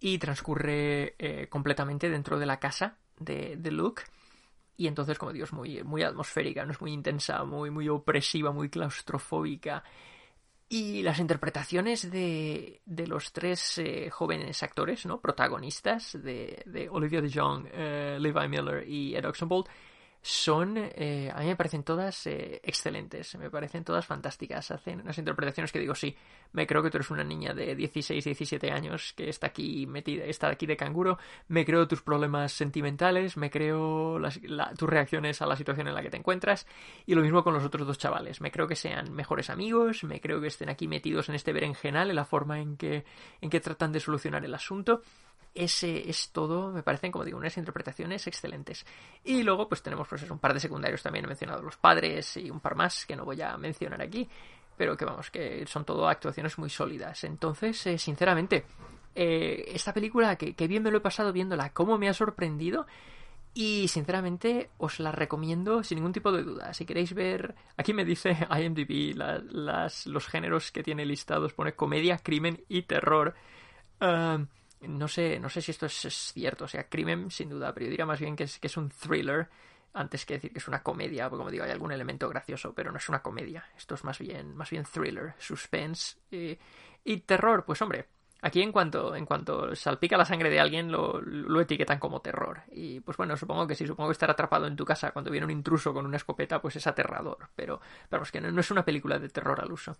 [0.00, 4.02] y transcurre eh, completamente dentro de la casa de, de, Luke.
[4.76, 8.52] Y entonces, como digo, es muy, muy atmosférica, no es muy intensa, muy, muy opresiva,
[8.52, 9.82] muy claustrofóbica.
[10.68, 15.20] Y las interpretaciones de, de los tres jóvenes actores, ¿no?
[15.20, 17.66] Protagonistas de, de Olivia de Jong,
[18.20, 19.66] Levi Miller y Ed Oxenbould
[20.20, 24.70] son, eh, a mí me parecen todas eh, excelentes, me parecen todas fantásticas.
[24.70, 26.16] Hacen unas interpretaciones que digo, sí,
[26.52, 30.24] me creo que tú eres una niña de 16, 17 años que está aquí metida,
[30.24, 34.40] está aquí de canguro, me creo tus problemas sentimentales, me creo las,
[34.76, 36.66] tus reacciones a la situación en la que te encuentras,
[37.06, 38.40] y lo mismo con los otros dos chavales.
[38.40, 42.10] Me creo que sean mejores amigos, me creo que estén aquí metidos en este berenjenal,
[42.10, 43.04] en la forma en que,
[43.40, 45.02] en que tratan de solucionar el asunto
[45.58, 48.86] ese es todo, me parecen, como digo, unas interpretaciones excelentes.
[49.24, 52.50] Y luego, pues tenemos pues, un par de secundarios también, he mencionado los padres y
[52.50, 54.28] un par más que no voy a mencionar aquí,
[54.76, 57.24] pero que vamos, que son todo actuaciones muy sólidas.
[57.24, 58.64] Entonces, eh, sinceramente,
[59.14, 62.86] eh, esta película, que, bien me lo he pasado viéndola, cómo me ha sorprendido.
[63.54, 66.72] Y sinceramente os la recomiendo sin ningún tipo de duda.
[66.74, 72.18] Si queréis ver, aquí me dice IMDb las, los géneros que tiene listados, pone comedia,
[72.18, 73.34] crimen y terror.
[74.00, 74.44] Uh,
[74.86, 77.90] no sé, no sé si esto es, cierto, o sea, crimen sin duda, pero yo
[77.90, 79.48] diría más bien que es, que es un thriller
[79.98, 82.92] antes que decir que es una comedia, porque como digo, hay algún elemento gracioso, pero
[82.92, 83.66] no es una comedia.
[83.76, 87.64] Esto es más bien, más bien thriller, suspense y, terror.
[87.64, 88.06] Pues hombre,
[88.42, 92.62] aquí en cuanto, en cuanto salpica la sangre de alguien lo, etiquetan como terror.
[92.70, 95.46] Y pues bueno, supongo que sí, supongo que estar atrapado en tu casa cuando viene
[95.46, 97.50] un intruso con una escopeta, pues es aterrador.
[97.56, 99.96] Pero, pero vamos, que no, es una película de terror al uso.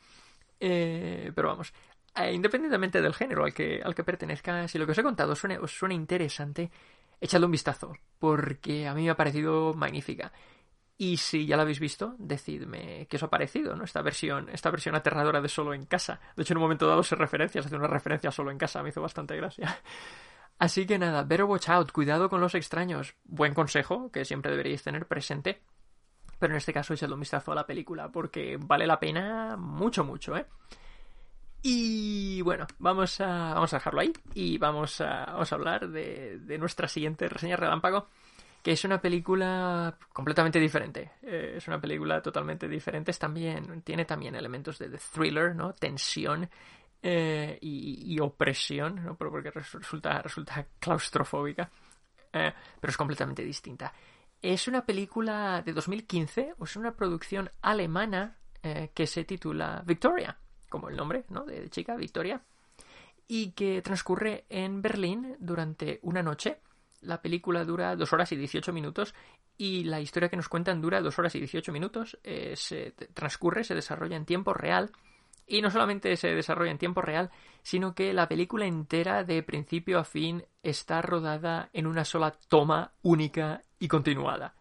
[0.61, 1.73] Eh, pero vamos,
[2.17, 5.33] eh, independientemente del género al que, al que pertenezca, si lo que os he contado
[5.33, 6.71] os suena interesante,
[7.21, 10.33] echadle un vistazo, porque a mí me ha parecido magnífica.
[11.01, 13.85] Y si ya la habéis visto, decidme qué os ha parecido, ¿no?
[13.85, 16.21] Esta versión, esta versión aterradora de Solo en Casa.
[16.35, 18.89] De hecho, en un momento dado se referencias, hace una referencia Solo en Casa, me
[18.89, 19.81] hizo bastante gracia.
[20.59, 23.15] Así que nada, better watch out, cuidado con los extraños.
[23.23, 25.63] Buen consejo que siempre deberíais tener presente.
[26.41, 30.05] Pero en este caso echadle un vistazo a la película, porque vale la pena mucho,
[30.05, 30.47] mucho, ¿eh?
[31.63, 36.39] Y bueno, vamos a, vamos a dejarlo ahí y vamos a, vamos a hablar de,
[36.39, 38.09] de nuestra siguiente reseña relámpago,
[38.63, 41.13] que es una película completamente diferente.
[41.23, 43.13] Eh, es una película totalmente diferente.
[43.13, 45.73] también, tiene también elementos de, thriller, ¿no?
[45.75, 46.49] Tensión
[47.03, 49.17] eh, y, opresión, ¿no?
[49.17, 51.71] Porque resulta, resulta claustrofóbica,
[52.33, 53.93] eh, pero es completamente distinta.
[54.41, 58.37] Es una película de 2015, o es una producción alemana
[58.93, 60.37] que se titula Victoria
[60.69, 61.45] como el nombre, ¿no?
[61.45, 62.43] De chica, Victoria,
[63.27, 66.59] y que transcurre en Berlín durante una noche.
[67.01, 69.15] La película dura dos horas y 18 minutos
[69.57, 72.19] y la historia que nos cuentan dura dos horas y 18 minutos.
[72.25, 74.91] Eh, se transcurre, se desarrolla en tiempo real
[75.47, 77.31] y no solamente se desarrolla en tiempo real,
[77.63, 82.93] sino que la película entera de principio a fin está rodada en una sola toma
[83.03, 84.55] única y continuada.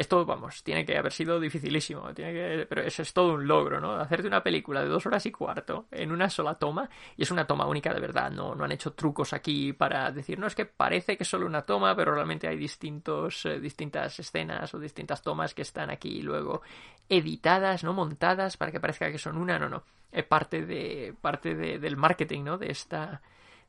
[0.00, 3.82] Esto, vamos, tiene que haber sido dificilísimo, tiene que, pero eso es todo un logro,
[3.82, 3.92] ¿no?
[3.96, 6.88] Hacerte una película de dos horas y cuarto en una sola toma,
[7.18, 10.38] y es una toma única de verdad, no, no han hecho trucos aquí para decir,
[10.38, 14.18] no, es que parece que es solo una toma, pero realmente hay distintos, eh, distintas
[14.18, 16.62] escenas o distintas tomas que están aquí luego
[17.06, 17.92] editadas, ¿no?
[17.92, 19.82] Montadas para que parezca que son una, no, no.
[20.10, 22.56] Es parte de, parte del marketing, ¿no?
[22.56, 23.20] De esta,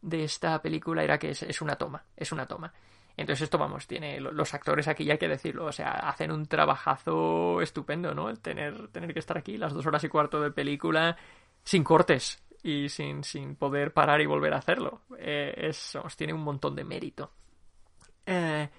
[0.02, 2.72] de esta película era que es una toma, es una toma.
[3.22, 6.46] Entonces esto, vamos, tiene los actores aquí ya hay que decirlo, o sea, hacen un
[6.46, 8.30] trabajazo estupendo, ¿no?
[8.30, 11.18] El tener, tener que estar aquí las dos horas y cuarto de película
[11.64, 15.02] sin cortes y sin, sin poder parar y volver a hacerlo.
[15.18, 17.32] Eh, es, tiene un montón de mérito.
[18.26, 18.70] Eh,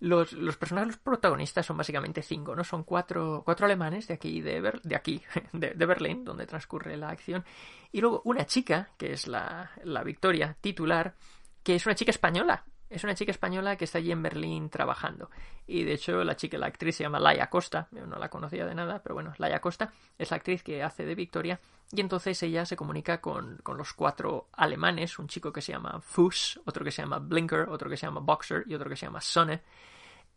[0.00, 2.62] los, los, personajes, los protagonistas son básicamente cinco, ¿no?
[2.64, 5.22] Son cuatro, cuatro alemanes de aquí, de, de aquí,
[5.52, 7.44] de, de, Berlín, donde transcurre la acción.
[7.92, 11.14] Y luego una chica, que es la, la Victoria titular,
[11.62, 15.30] que es una chica española, es una chica española que está allí en Berlín trabajando.
[15.66, 17.88] Y de hecho, la chica, la actriz se llama Laia Costa.
[17.90, 21.04] Yo no la conocía de nada, pero bueno, Laia Costa es la actriz que hace
[21.04, 21.60] de Victoria.
[21.92, 26.00] Y entonces ella se comunica con, con los cuatro alemanes: un chico que se llama
[26.00, 29.06] Fuss, otro que se llama Blinker, otro que se llama Boxer y otro que se
[29.06, 29.60] llama Sonne.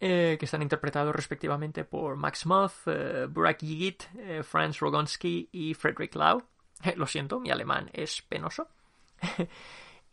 [0.03, 5.75] Eh, que están interpretados respectivamente por Max Moth, eh, Burak Yigit, eh, Franz Rogonsky y
[5.75, 6.41] Frederick Lau.
[6.95, 8.67] lo siento, mi alemán es penoso.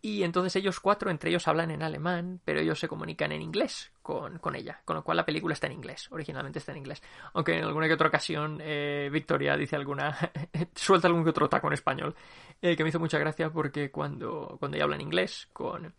[0.01, 3.91] Y entonces ellos cuatro, entre ellos hablan en alemán, pero ellos se comunican en inglés
[4.01, 7.03] con, con ella, con lo cual la película está en inglés, originalmente está en inglés.
[7.35, 10.17] Aunque en alguna que otra ocasión eh, Victoria dice alguna,
[10.75, 12.15] suelta algún que otro taco en español,
[12.63, 15.93] eh, que me hizo mucha gracia porque cuando, cuando ella habla en inglés con,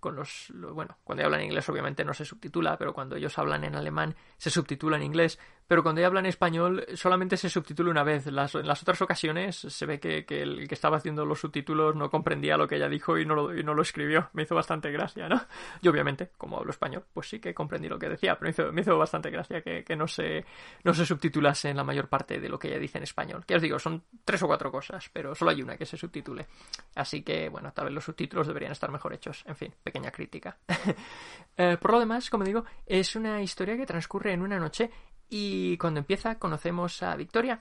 [0.00, 3.74] con los, bueno, cuando hablan inglés obviamente no se subtitula, pero cuando ellos hablan en
[3.74, 5.38] alemán se subtitula en inglés,
[5.68, 8.26] pero cuando ella habla en español solamente se subtitula una vez.
[8.26, 12.56] En las otras ocasiones se ve que, el que estaba haciendo los subtítulos no comprendía
[12.56, 14.30] lo que ella dijo y no, lo, escribió.
[14.32, 15.40] Me hizo bastante gracia, ¿no?
[15.82, 18.96] Y obviamente, como hablo español, pues sí que comprendí lo que decía, pero me hizo,
[18.96, 20.44] bastante gracia que, no, se,
[20.84, 23.44] no se subtitulase en la mayor parte de lo que ella dice en español.
[23.44, 26.46] Que os digo, son tres o cuatro cosas, pero solo hay una que se subtitule.
[26.94, 29.44] Así que, bueno, tal vez los subtítulos deberían estar mejor hechos.
[29.46, 30.56] En fin, pequeña crítica.
[31.56, 34.90] eh, por lo demás, como digo, es una historia que transcurre en una noche
[35.28, 37.60] y cuando empieza conocemos a Victoria.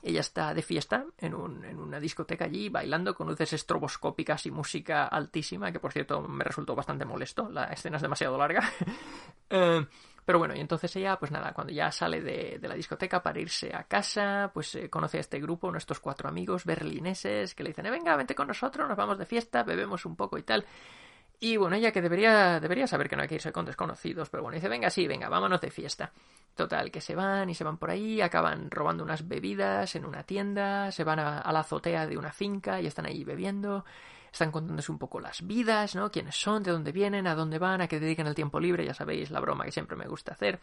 [0.00, 4.50] Ella está de fiesta en, un, en, una discoteca allí, bailando con luces estroboscópicas y
[4.52, 8.62] música altísima, que por cierto me resultó bastante molesto, la escena es demasiado larga.
[9.50, 9.84] eh,
[10.24, 13.40] pero bueno, y entonces ella, pues nada, cuando ya sale de, de la discoteca para
[13.40, 17.70] irse a casa, pues eh, conoce a este grupo, nuestros cuatro amigos berlineses, que le
[17.70, 20.66] dicen, eh, venga, vente con nosotros, nos vamos de fiesta, bebemos un poco y tal.
[21.40, 24.42] Y bueno, ella que debería, debería saber que no hay que irse con desconocidos, pero
[24.42, 26.12] bueno, dice, venga, sí, venga, vámonos de fiesta.
[26.56, 30.24] Total, que se van y se van por ahí, acaban robando unas bebidas en una
[30.24, 33.84] tienda, se van a, a la azotea de una finca y están ahí bebiendo,
[34.32, 36.10] están contándose un poco las vidas, ¿no?
[36.10, 38.94] Quiénes son, de dónde vienen, a dónde van, a qué dedican el tiempo libre, ya
[38.94, 40.58] sabéis, la broma que siempre me gusta hacer.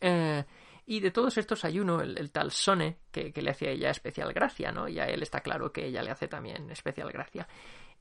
[0.00, 0.44] Eh,
[0.86, 3.90] y de todos estos hay uno, el, tal Sone, que, que, le hace a ella
[3.90, 4.86] especial gracia, ¿no?
[4.86, 7.48] Y a él está claro que ella le hace también especial gracia.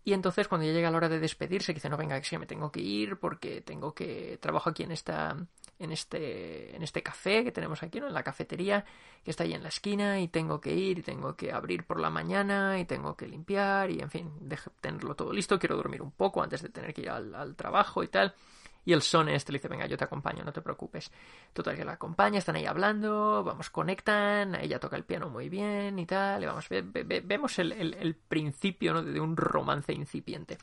[0.05, 2.71] Y entonces cuando ya llega la hora de despedirse, dice, no, venga, que me tengo
[2.71, 4.37] que ir porque tengo que...
[4.41, 5.35] Trabajo aquí en esta...
[5.79, 8.07] En este, en este café que tenemos aquí, ¿no?
[8.07, 8.85] En la cafetería
[9.23, 11.99] que está ahí en la esquina y tengo que ir y tengo que abrir por
[11.99, 14.31] la mañana y tengo que limpiar y, en fin,
[14.79, 15.59] tenerlo todo listo.
[15.59, 18.33] Quiero dormir un poco antes de tener que ir al trabajo y tal.
[18.85, 21.11] Y el son este le dice, venga, yo te acompaño, no te preocupes.
[21.53, 25.99] Total, que la acompaña, están ahí hablando, vamos, conectan, ella toca el piano muy bien
[25.99, 29.03] y tal, y vamos, ve, ve, vemos el, el, principio ¿no?
[29.03, 30.57] de un romance incipiente.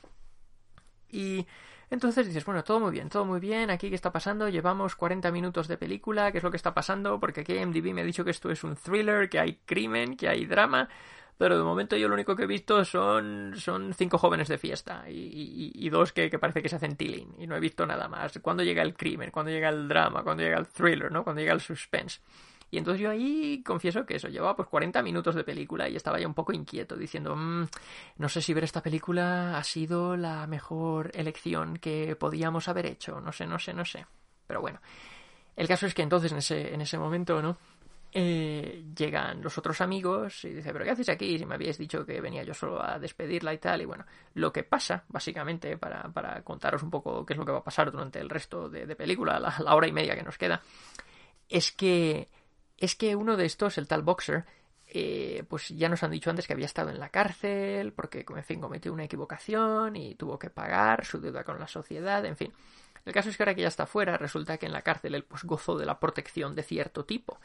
[1.08, 1.46] Y
[1.88, 5.32] entonces dices, bueno, todo muy bien, todo muy bien, aquí qué está pasando, llevamos 40
[5.32, 7.18] minutos de película, ¿qué es lo que está pasando?
[7.18, 10.28] Porque aquí MDB me ha dicho que esto es un thriller, que hay crimen, que
[10.28, 10.88] hay drama,
[11.36, 15.04] pero de momento yo lo único que he visto son, son cinco jóvenes de fiesta
[15.08, 18.08] y, y, dos que, que, parece que se hacen tiling y no he visto nada
[18.08, 18.38] más.
[18.42, 19.30] ¿Cuándo llega el crimen?
[19.30, 20.22] ¿Cuándo llega el drama?
[20.22, 21.10] ¿Cuándo llega el thriller?
[21.10, 21.24] ¿no?
[21.24, 22.20] ¿Cuándo llega el suspense?
[22.70, 26.20] Y entonces yo ahí confieso que eso, llevaba pues 40 minutos de película y estaba
[26.20, 27.66] ya un poco inquieto, diciendo, mmm,
[28.18, 33.20] no sé si ver esta película ha sido la mejor elección que podíamos haber hecho,
[33.20, 34.06] no sé, no sé, no sé.
[34.46, 34.80] Pero bueno,
[35.56, 37.58] el caso es que entonces en ese, en ese momento, ¿no?
[38.12, 41.38] Eh, llegan los otros amigos y dice, pero ¿qué hacéis aquí?
[41.38, 43.82] Si me habíais dicho que venía yo solo a despedirla y tal.
[43.82, 44.04] Y bueno,
[44.34, 47.64] lo que pasa, básicamente, para, para contaros un poco qué es lo que va a
[47.64, 50.60] pasar durante el resto de, película, la, la hora y media que nos queda,
[51.48, 52.28] es que
[52.80, 54.44] es que uno de estos, el tal Boxer,
[54.86, 58.42] eh, pues ya nos han dicho antes que había estado en la cárcel porque, en
[58.42, 62.52] fin, cometió una equivocación y tuvo que pagar su deuda con la sociedad, en fin.
[63.04, 65.24] El caso es que ahora que ya está fuera, resulta que en la cárcel él
[65.24, 67.38] pues gozó de la protección de cierto tipo.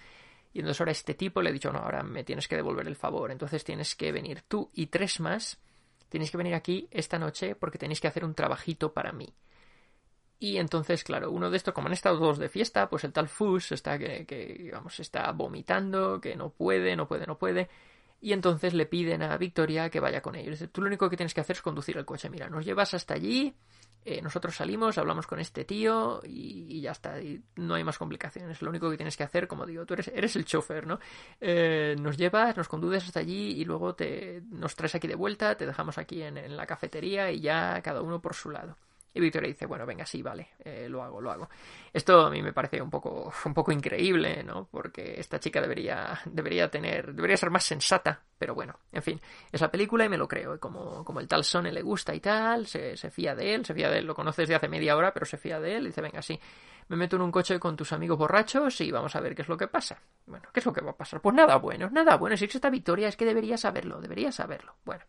[0.55, 2.95] Y entonces ahora este tipo le ha dicho, no, ahora me tienes que devolver el
[2.95, 3.29] favor.
[3.29, 5.59] Entonces tienes que venir tú y tres más.
[6.07, 9.33] Tienes que venir aquí esta noche porque tenéis que hacer un trabajito para mí.
[10.39, 13.27] Y entonces, claro, uno de estos, como han estado todos de fiesta, pues el tal
[13.27, 17.67] Fus está que, que, vamos, está vomitando, que no puede, no puede, no puede.
[18.25, 20.57] Y entonces le piden a Victoria que vaya con ellos.
[20.71, 22.27] Tú lo único que tienes que hacer es conducir el coche.
[22.27, 23.53] Mira, nos llevas hasta allí,
[24.03, 27.17] eh, nosotros salimos, hablamos con este tío y, ya está.
[27.55, 28.63] No hay más complicaciones.
[28.63, 30.99] Lo único que tienes que hacer, como digo, tú eres, eres el chofer, ¿no?
[31.39, 35.55] Eh, nos llevas, nos conduces hasta allí y luego te, nos traes aquí de vuelta,
[35.55, 38.75] te dejamos aquí en, en la cafetería y ya cada uno por su lado.
[39.15, 41.49] Y Victoria dice, bueno, venga, sí, vale, eh, lo hago, lo hago.
[41.93, 44.67] Esto a mí me parece un poco, un poco increíble, ¿no?
[44.69, 49.61] Porque esta chica debería, debería tener, debería ser más sensata, pero bueno, en fin, es
[49.61, 50.59] la película y me lo creo.
[50.59, 53.73] Como, como el tal Sone le gusta y tal, se, se fía de él, se
[53.73, 55.87] fía de él, lo conoces desde hace media hora, pero se fía de él y
[55.87, 56.37] dice, venga, sí,
[56.89, 59.47] me meto en un coche con tus amigos borrachos y vamos a ver qué es
[59.47, 59.97] lo que pasa.
[60.25, 61.21] Bueno, ¿qué es lo que va a pasar?
[61.21, 62.35] Pues nada bueno, nada bueno.
[62.35, 64.75] Si es esta Victoria es que debería saberlo, debería saberlo.
[64.83, 65.05] Bueno,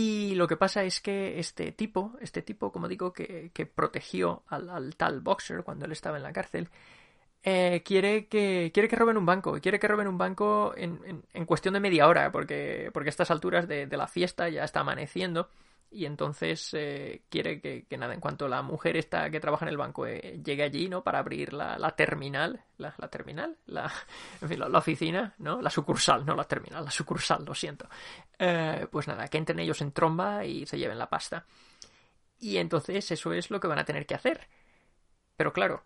[0.00, 4.44] y lo que pasa es que este tipo, este tipo, como digo, que, que protegió
[4.46, 6.68] al, tal Boxer cuando él estaba en la cárcel,
[7.42, 9.58] eh, quiere, que, quiere que roben un banco.
[9.60, 13.32] Quiere que roben un banco en, en, cuestión de media hora, porque, porque a estas
[13.32, 15.50] alturas de, de la fiesta ya está amaneciendo
[15.90, 19.76] y entonces eh, quiere que, nada, en cuanto la mujer esta que trabaja en el
[19.76, 21.02] banco eh, llegue allí, ¿no?
[21.02, 23.90] Para abrir la, terminal, la, la, terminal, la,
[24.40, 25.62] la, oficina, ¿no?
[25.62, 27.88] La sucursal, no la terminal, la sucursal, lo siento.
[28.38, 31.46] Eh, pues nada, que entren ellos en tromba y se lleven la pasta.
[32.40, 34.46] Y entonces eso es lo que van a tener que hacer.
[35.36, 35.84] Pero claro,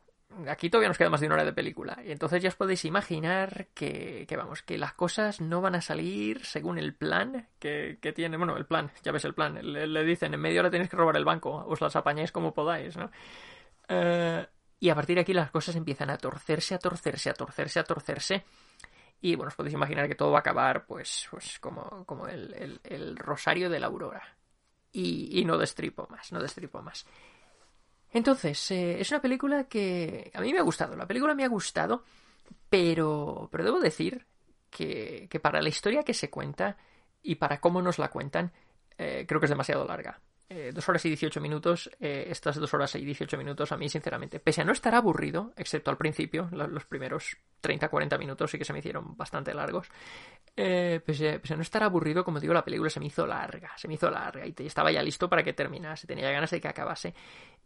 [0.49, 1.99] aquí todavía nos queda más de una hora de película.
[2.05, 5.81] Y entonces ya os podéis imaginar que, que vamos, que las cosas no van a
[5.81, 8.37] salir según el plan que, que tiene.
[8.37, 9.59] Bueno, el plan, ya ves el plan.
[9.63, 12.97] Le, dicen, en media hora tenéis que robar el banco, os las apañáis como podáis,
[12.97, 13.11] ¿no?
[13.89, 14.47] Eh,
[14.81, 17.85] y a partir de aquí las cosas empiezan a torcerse, a torcerse, a torcerse, a
[17.85, 18.45] torcerse.
[19.21, 22.53] Y bueno, os podéis imaginar que todo va a acabar, pues, pues como, como el,
[22.55, 24.37] el, el rosario de la aurora.
[24.91, 27.07] Y, y no destripo más, no destripo más.
[28.13, 30.97] Entonces, eh, es una película que a mí me ha gustado.
[30.97, 32.05] La película me ha gustado,
[32.69, 34.27] pero, pero debo decir
[34.71, 36.77] que, que para la historia que se cuenta
[37.23, 38.53] y para cómo nos la cuentan,
[38.99, 40.21] eh, creo que es demasiado larga.
[40.55, 43.89] Eh, dos horas y dieciocho minutos, eh, estas dos horas y dieciocho minutos a mí,
[43.89, 48.65] sinceramente, pese a no estar aburrido, excepto al principio, los primeros 30-40 minutos sí que
[48.67, 49.89] se me hicieron bastante largos,
[50.55, 53.89] eh, pese, a no estar aburrido, como digo, la película se me hizo larga, se
[53.89, 57.15] me hizo larga y estaba ya listo para que terminase, tenía ganas de que acabase.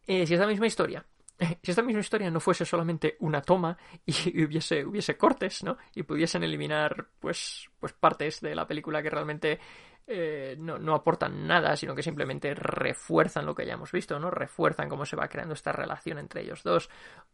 [0.07, 1.05] Si es la misma historia,
[1.63, 4.13] si esta misma historia no fuese solamente una toma y
[4.45, 5.77] hubiese, hubiese cortes, ¿no?
[5.95, 9.61] Y pudiesen eliminar, pues, pues partes de la película que realmente
[10.07, 14.31] eh, no, no, aportan nada, sino que simplemente refuerzan lo que ya hemos visto, ¿no?
[14.31, 16.89] Refuerzan cómo se va creando esta relación entre ellos dos,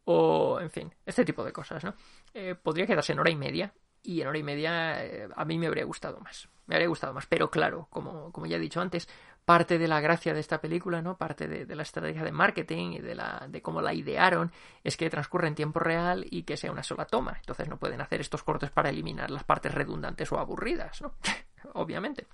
[0.05, 1.95] o, en fin, este tipo de cosas, ¿no?
[2.35, 5.59] Eh, podría quedarse en hora y media, y en hora y media eh, a mí
[5.59, 6.49] me habría gustado más.
[6.67, 9.09] Me habría gustado más, pero claro, como, como ya he dicho antes,
[9.45, 11.17] parte de la gracia de esta película, ¿no?
[11.17, 14.53] Parte de, la estrategia de marketing y de, la, de cómo la idearon
[14.85, 17.37] es que transcurre en tiempo real y que sea una sola toma.
[17.39, 21.15] Entonces no pueden hacer estos cortes para eliminar las partes redundantes o aburridas, ¿no?
[21.75, 22.27] Obviamente.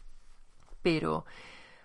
[0.83, 1.25] Pero,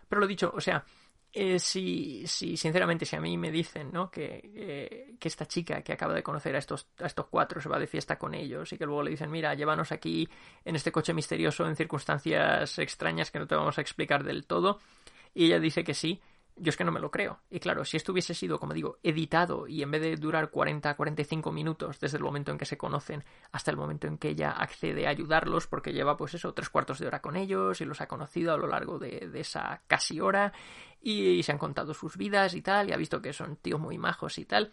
[0.08, 0.84] pero lo dicho, o sea,
[1.32, 4.12] eh, si, si, sinceramente, si a mí me dicen ¿no?
[4.12, 7.80] que, que, esta chica que acaba de conocer a estos, a estos cuatro se va
[7.80, 10.30] de fiesta con ellos y que luego le dicen, mira, llévanos aquí
[10.64, 14.80] en este coche misterioso en circunstancias extrañas que no te vamos a explicar del todo,
[15.34, 16.22] y ella dice que sí,
[16.56, 17.40] yo es que no me lo creo.
[17.50, 20.96] Y claro, si esto hubiese sido, como digo, editado y en vez de durar 40,
[20.96, 24.52] 45 minutos desde el momento en que se conocen hasta el momento en que ella
[24.52, 28.02] accede a ayudarlos, porque lleva pues eso, tres cuartos de hora con ellos y los
[28.02, 30.54] ha conocido a lo largo de, de esa casi hora
[31.02, 33.98] y, se han contado sus vidas y tal, y ha visto que son tíos muy
[33.98, 34.72] majos y tal,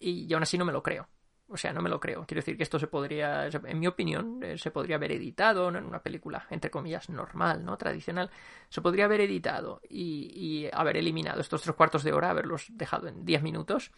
[0.00, 1.08] y aún así no me lo creo.
[1.50, 2.24] O sea, no me lo creo.
[2.26, 5.84] Quiero decir que esto se podría, en mi opinión, eh, se podría haber editado en
[5.84, 7.76] una película, entre comillas, normal, ¿no?
[7.78, 8.30] Tradicional.
[8.68, 13.08] Se podría haber editado y, y haber eliminado estos tres cuartos de hora, haberlos dejado
[13.08, 13.90] en diez minutos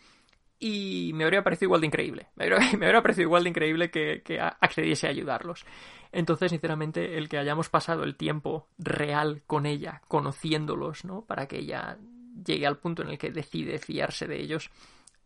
[0.60, 2.28] y me habría parecido igual de increíble.
[2.36, 5.64] Me habría, me habría parecido igual de increíble que, que, accediese a ayudarlos.
[6.12, 11.24] Entonces, sinceramente, el que hayamos pasado el tiempo real con ella, conociéndolos, ¿no?
[11.24, 11.98] Para que ella
[12.44, 14.70] llegue al punto en el que decide fiarse de ellos,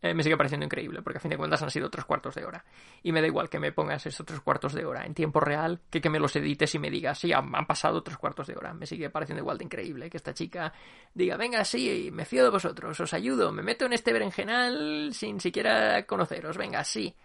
[0.05, 2.45] eh, me sigue pareciendo increíble, porque a fin de cuentas han sido tres cuartos de
[2.45, 2.63] hora.
[3.01, 5.79] Y me da igual que me pongas esos tres cuartos de hora en tiempo real
[5.89, 8.55] que que me los edites y me digas, sí, han, han pasado tres cuartos de
[8.55, 8.73] hora.
[8.73, 10.71] Me sigue pareciendo igual de increíble que esta chica
[11.13, 15.39] diga, venga, sí, me fío de vosotros, os ayudo, me meto en este berenjenal sin
[15.39, 17.15] siquiera conoceros, venga, sí.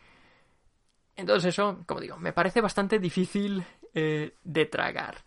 [1.16, 3.62] Entonces eso, como digo, me parece bastante difícil
[3.94, 5.18] eh, de tragar.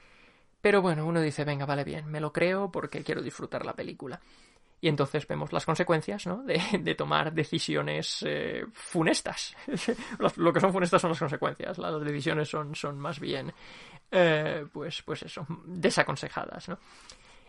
[0.61, 4.19] Pero bueno, uno dice, venga, vale bien, me lo creo porque quiero disfrutar la película.
[4.83, 6.43] Y entonces vemos las consecuencias ¿no?
[6.43, 9.55] de, de, tomar decisiones eh, funestas.
[10.35, 11.77] lo que son funestas son las consecuencias.
[11.77, 13.53] Las decisiones son, son más bien,
[14.11, 16.67] eh, pues, pues eso, desaconsejadas.
[16.67, 16.79] ¿no?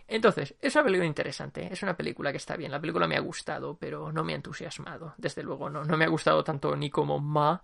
[0.07, 2.71] Entonces, es una película interesante, es una película que está bien.
[2.71, 5.15] La película me ha gustado, pero no me ha entusiasmado.
[5.19, 7.61] Desde luego, no, no me ha gustado tanto ni como Ma,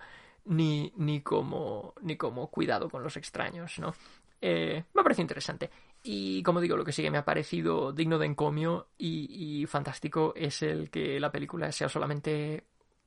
[0.46, 3.94] ni, ni, como, ni como cuidado con los extraños, ¿no?
[4.40, 5.70] Eh, me parece interesante.
[6.02, 10.32] Y como digo, lo que sí que me ha parecido digno de encomio y, fantástico
[10.34, 12.64] es el que la película sea solamente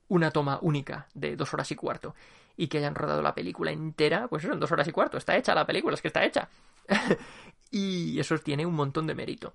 [0.09, 2.13] una toma única de dos horas y cuarto
[2.55, 5.17] y que hayan rodado la película entera, pues eso, en dos horas y cuarto.
[5.17, 6.47] Está hecha la película, es que está hecha.
[7.71, 9.53] y eso tiene un montón de mérito.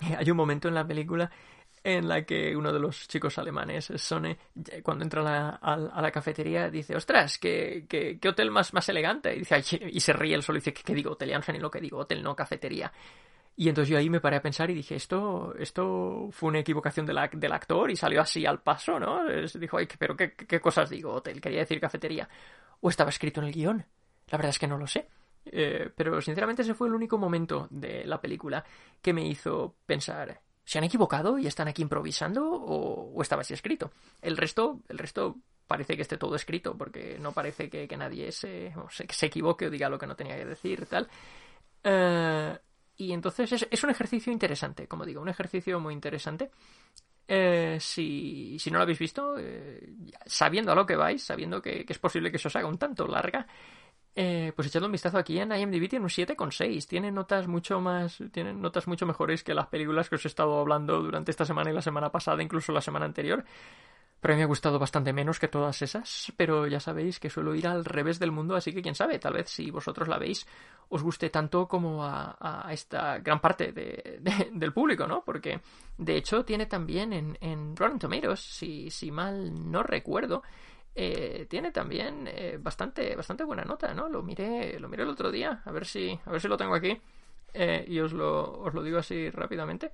[0.18, 1.30] Hay un momento en la película
[1.84, 4.38] en la que uno de los chicos alemanes, Sone,
[4.82, 9.34] cuando entra a la, cafetería, dice, ostras, ¿qué, qué, hotel más, más elegante?
[9.34, 11.12] Y, dice, y se ríe el solo y dice, ¿qué, digo?
[11.12, 12.92] Hotel, ya no lo que digo, hotel, no cafetería.
[13.56, 17.04] Y entonces yo ahí me paré a pensar y dije, esto, esto fue una equivocación
[17.04, 19.24] del actor y salió así al paso, ¿no?
[19.26, 21.12] dijo, ay, pero ¿qué, ¿qué, cosas digo?
[21.12, 22.28] Hotel, quería decir cafetería.
[22.80, 23.84] ¿O estaba escrito en el guion?
[24.30, 25.06] La verdad es que no lo sé.
[25.44, 28.64] Eh, pero sinceramente ese fue el único momento de la película
[29.00, 33.92] que me hizo pensar, ¿se han equivocado y están aquí improvisando o, estaba así escrito?
[34.20, 35.36] El resto, el resto
[35.66, 39.88] parece que esté todo escrito porque no parece que, nadie se, se, equivoque o diga
[39.88, 41.08] lo que no tenía que decir, tal.
[41.82, 42.58] Eh,
[42.96, 46.50] y entonces es, un ejercicio interesante, como digo, un ejercicio muy interesante.
[47.26, 49.36] Eh, si, si, no lo habéis visto,
[50.26, 52.78] sabiendo a lo que vais, sabiendo que, que, es posible que se os haga un
[52.78, 53.46] tanto larga,
[54.14, 56.86] eh, pues echando un vistazo aquí en IMDb tiene un 7,6.
[56.86, 58.18] Tiene notas mucho más.
[58.30, 61.70] Tiene notas mucho mejores que las películas que os he estado hablando durante esta semana
[61.70, 63.44] y la semana pasada, incluso la semana anterior.
[64.20, 66.32] Pero a mí me ha gustado bastante menos que todas esas.
[66.36, 69.32] Pero ya sabéis que suelo ir al revés del mundo, así que quién sabe, tal
[69.32, 70.46] vez si vosotros la veis,
[70.90, 75.24] os guste tanto como a, esta gran parte del público, ¿no?
[75.24, 75.60] Porque
[75.96, 80.42] de hecho tiene también en, en Rotten Tomatoes, si mal no recuerdo,
[80.94, 84.08] eh, tiene también eh, bastante, bastante buena nota, ¿no?
[84.08, 86.74] Lo miré, lo miré el otro día, a ver si, a ver si lo tengo
[86.74, 87.00] aquí
[87.54, 89.90] eh, y os lo, os lo digo así rápidamente.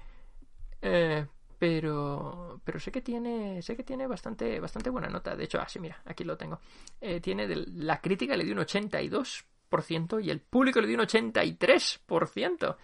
[1.59, 5.37] pero, pero sé que tiene, sé que tiene bastante, bastante buena nota.
[5.37, 6.61] De hecho, ah, sí, mira, aquí lo tengo.
[7.23, 12.77] tiene la crítica le dio un 82% y el público le dio un 83%.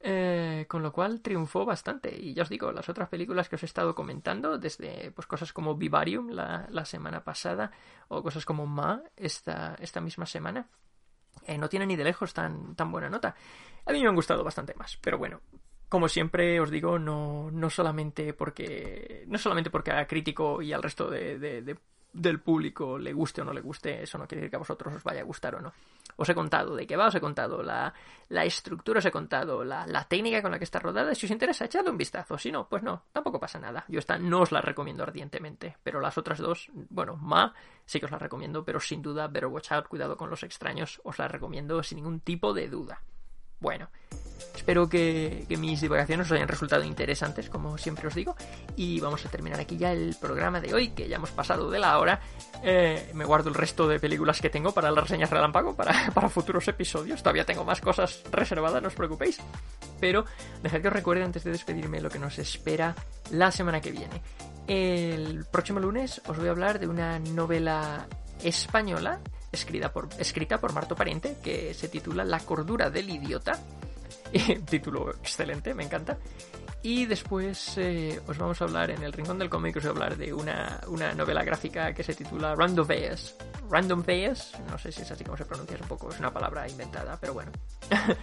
[0.00, 2.14] Eh, con lo cual triunfó bastante.
[2.16, 5.52] Y ya os digo, las otras películas que os he estado comentando, desde pues cosas
[5.52, 7.72] como Vivarium la, la semana pasada,
[8.08, 10.68] o cosas como Ma esta, esta misma semana,
[11.46, 13.34] eh, no tienen ni de lejos tan, tan buena nota.
[13.86, 15.40] A mí me han gustado bastante más, pero bueno.
[15.88, 19.24] Como siempre os digo, no, no solamente porque.
[19.28, 21.76] No solamente porque a crítico y al resto de, de
[22.16, 24.94] del público le guste o no le guste, eso no quiere decir que a vosotros
[24.94, 25.72] os vaya a gustar o no.
[26.16, 27.92] Os he contado de qué va, os he contado la,
[28.30, 31.14] la estructura, os he contado la, la, técnica con la que está rodada.
[31.14, 32.38] Si os interesa, echadle un vistazo.
[32.38, 33.84] Si no, pues no, tampoco pasa nada.
[33.88, 37.52] Yo esta no os la recomiendo ardientemente, pero las otras dos, bueno, Ma
[37.84, 41.00] sí que os la recomiendo, pero sin duda, Better Watch Out, cuidado con los extraños,
[41.04, 43.02] os la recomiendo sin ningún tipo de duda.
[43.60, 43.88] Bueno,
[44.54, 48.34] espero que, mis divagaciones os hayan resultado interesantes, como siempre os digo.
[48.74, 51.78] Y vamos a terminar aquí ya el programa de hoy, que ya hemos pasado de
[51.78, 52.20] la hora.
[52.62, 56.28] Eh, me guardo el resto de películas que tengo para las reseñas relámpago, para, para
[56.28, 57.22] futuros episodios.
[57.22, 59.38] Todavía tengo más cosas reservadas, no os preocupéis.
[60.00, 60.24] Pero
[60.62, 62.94] dejad que os recuerde antes de despedirme lo que nos espera
[63.30, 64.20] la semana que viene.
[64.66, 68.08] El próximo lunes os voy a hablar de una novela
[68.42, 69.20] española
[69.56, 73.58] escrita por, escrita por Marto Pariente, que se titula La cordura del idiota.
[74.68, 76.18] título excelente, me encanta.
[76.82, 79.92] Y después eh, os vamos a hablar, en el Rincón del Cómic, os voy a
[79.92, 83.34] hablar de una, una novela gráfica que se titula Random Veas.
[83.68, 86.68] Random Veas, no sé si es así como se pronuncia, un poco, es una palabra
[86.68, 87.50] inventada, pero bueno.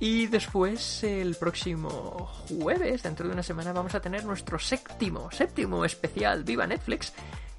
[0.00, 5.84] y después, el próximo jueves, dentro de una semana, vamos a tener nuestro séptimo, séptimo
[5.84, 7.12] especial Viva Netflix,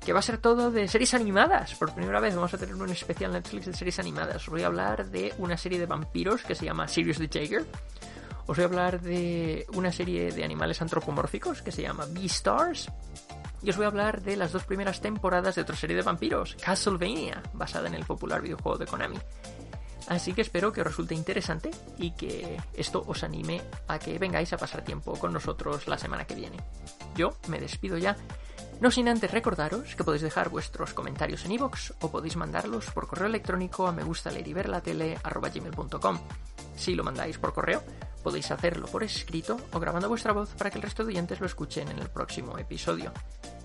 [0.03, 1.75] que va a ser todo de series animadas.
[1.75, 4.37] Por primera vez vamos a tener un especial Netflix de series animadas.
[4.37, 7.65] Os voy a hablar de una serie de vampiros que se llama Sirius the Jaeger.
[8.47, 12.89] Os voy a hablar de una serie de animales antropomórficos que se llama Beastars.
[13.61, 16.55] Y os voy a hablar de las dos primeras temporadas de otra serie de vampiros,
[16.55, 19.17] Castlevania, basada en el popular videojuego de Konami.
[20.07, 24.51] Así que espero que os resulte interesante y que esto os anime a que vengáis
[24.53, 26.57] a pasar tiempo con nosotros la semana que viene.
[27.15, 28.15] Yo me despido ya
[28.81, 33.07] no sin antes recordaros que podéis dejar vuestros comentarios en iVoox o podéis mandarlos por
[33.07, 34.03] correo electrónico a me
[36.75, 37.83] Si lo mandáis por correo,
[38.23, 41.45] podéis hacerlo por escrito o grabando vuestra voz para que el resto de oyentes lo
[41.45, 43.11] escuchen en el próximo episodio.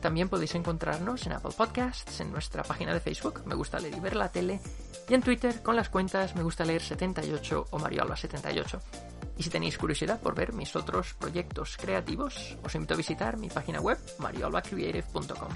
[0.01, 4.01] También podéis encontrarnos en Apple Podcasts, en nuestra página de Facebook, Me Gusta Leer y
[4.01, 4.61] Ver la Tele,
[5.09, 8.81] y en Twitter con las cuentas Me Gusta Leer 78 o Marioalba 78.
[9.37, 13.49] Y si tenéis curiosidad por ver mis otros proyectos creativos, os invito a visitar mi
[13.49, 15.51] página web mariolbacreative.com.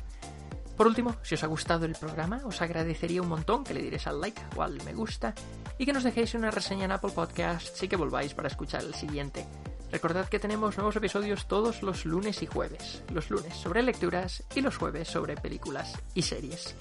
[0.78, 4.06] Por último, si os ha gustado el programa, os agradecería un montón que le diréis
[4.06, 5.34] al like o al me gusta
[5.76, 8.94] y que nos dejéis una reseña en Apple Podcasts y que volváis para escuchar el
[8.94, 9.44] siguiente.
[9.90, 13.02] Recordad que tenemos nuevos episodios todos los lunes y jueves.
[13.12, 16.76] Los lunes sobre lecturas y los jueves sobre películas y series.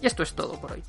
[0.00, 0.82] Y esto es todo por hoy.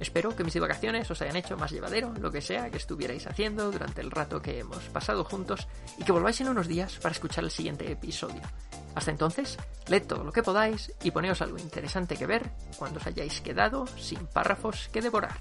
[0.00, 3.70] Espero que mis vacaciones os hayan hecho más llevadero lo que sea que estuvierais haciendo
[3.70, 5.66] durante el rato que hemos pasado juntos
[5.98, 8.42] y que volváis en unos días para escuchar el siguiente episodio.
[8.94, 9.56] Hasta entonces,
[9.88, 13.86] leed todo lo que podáis y poneos algo interesante que ver cuando os hayáis quedado
[13.98, 15.38] sin párrafos que devorar.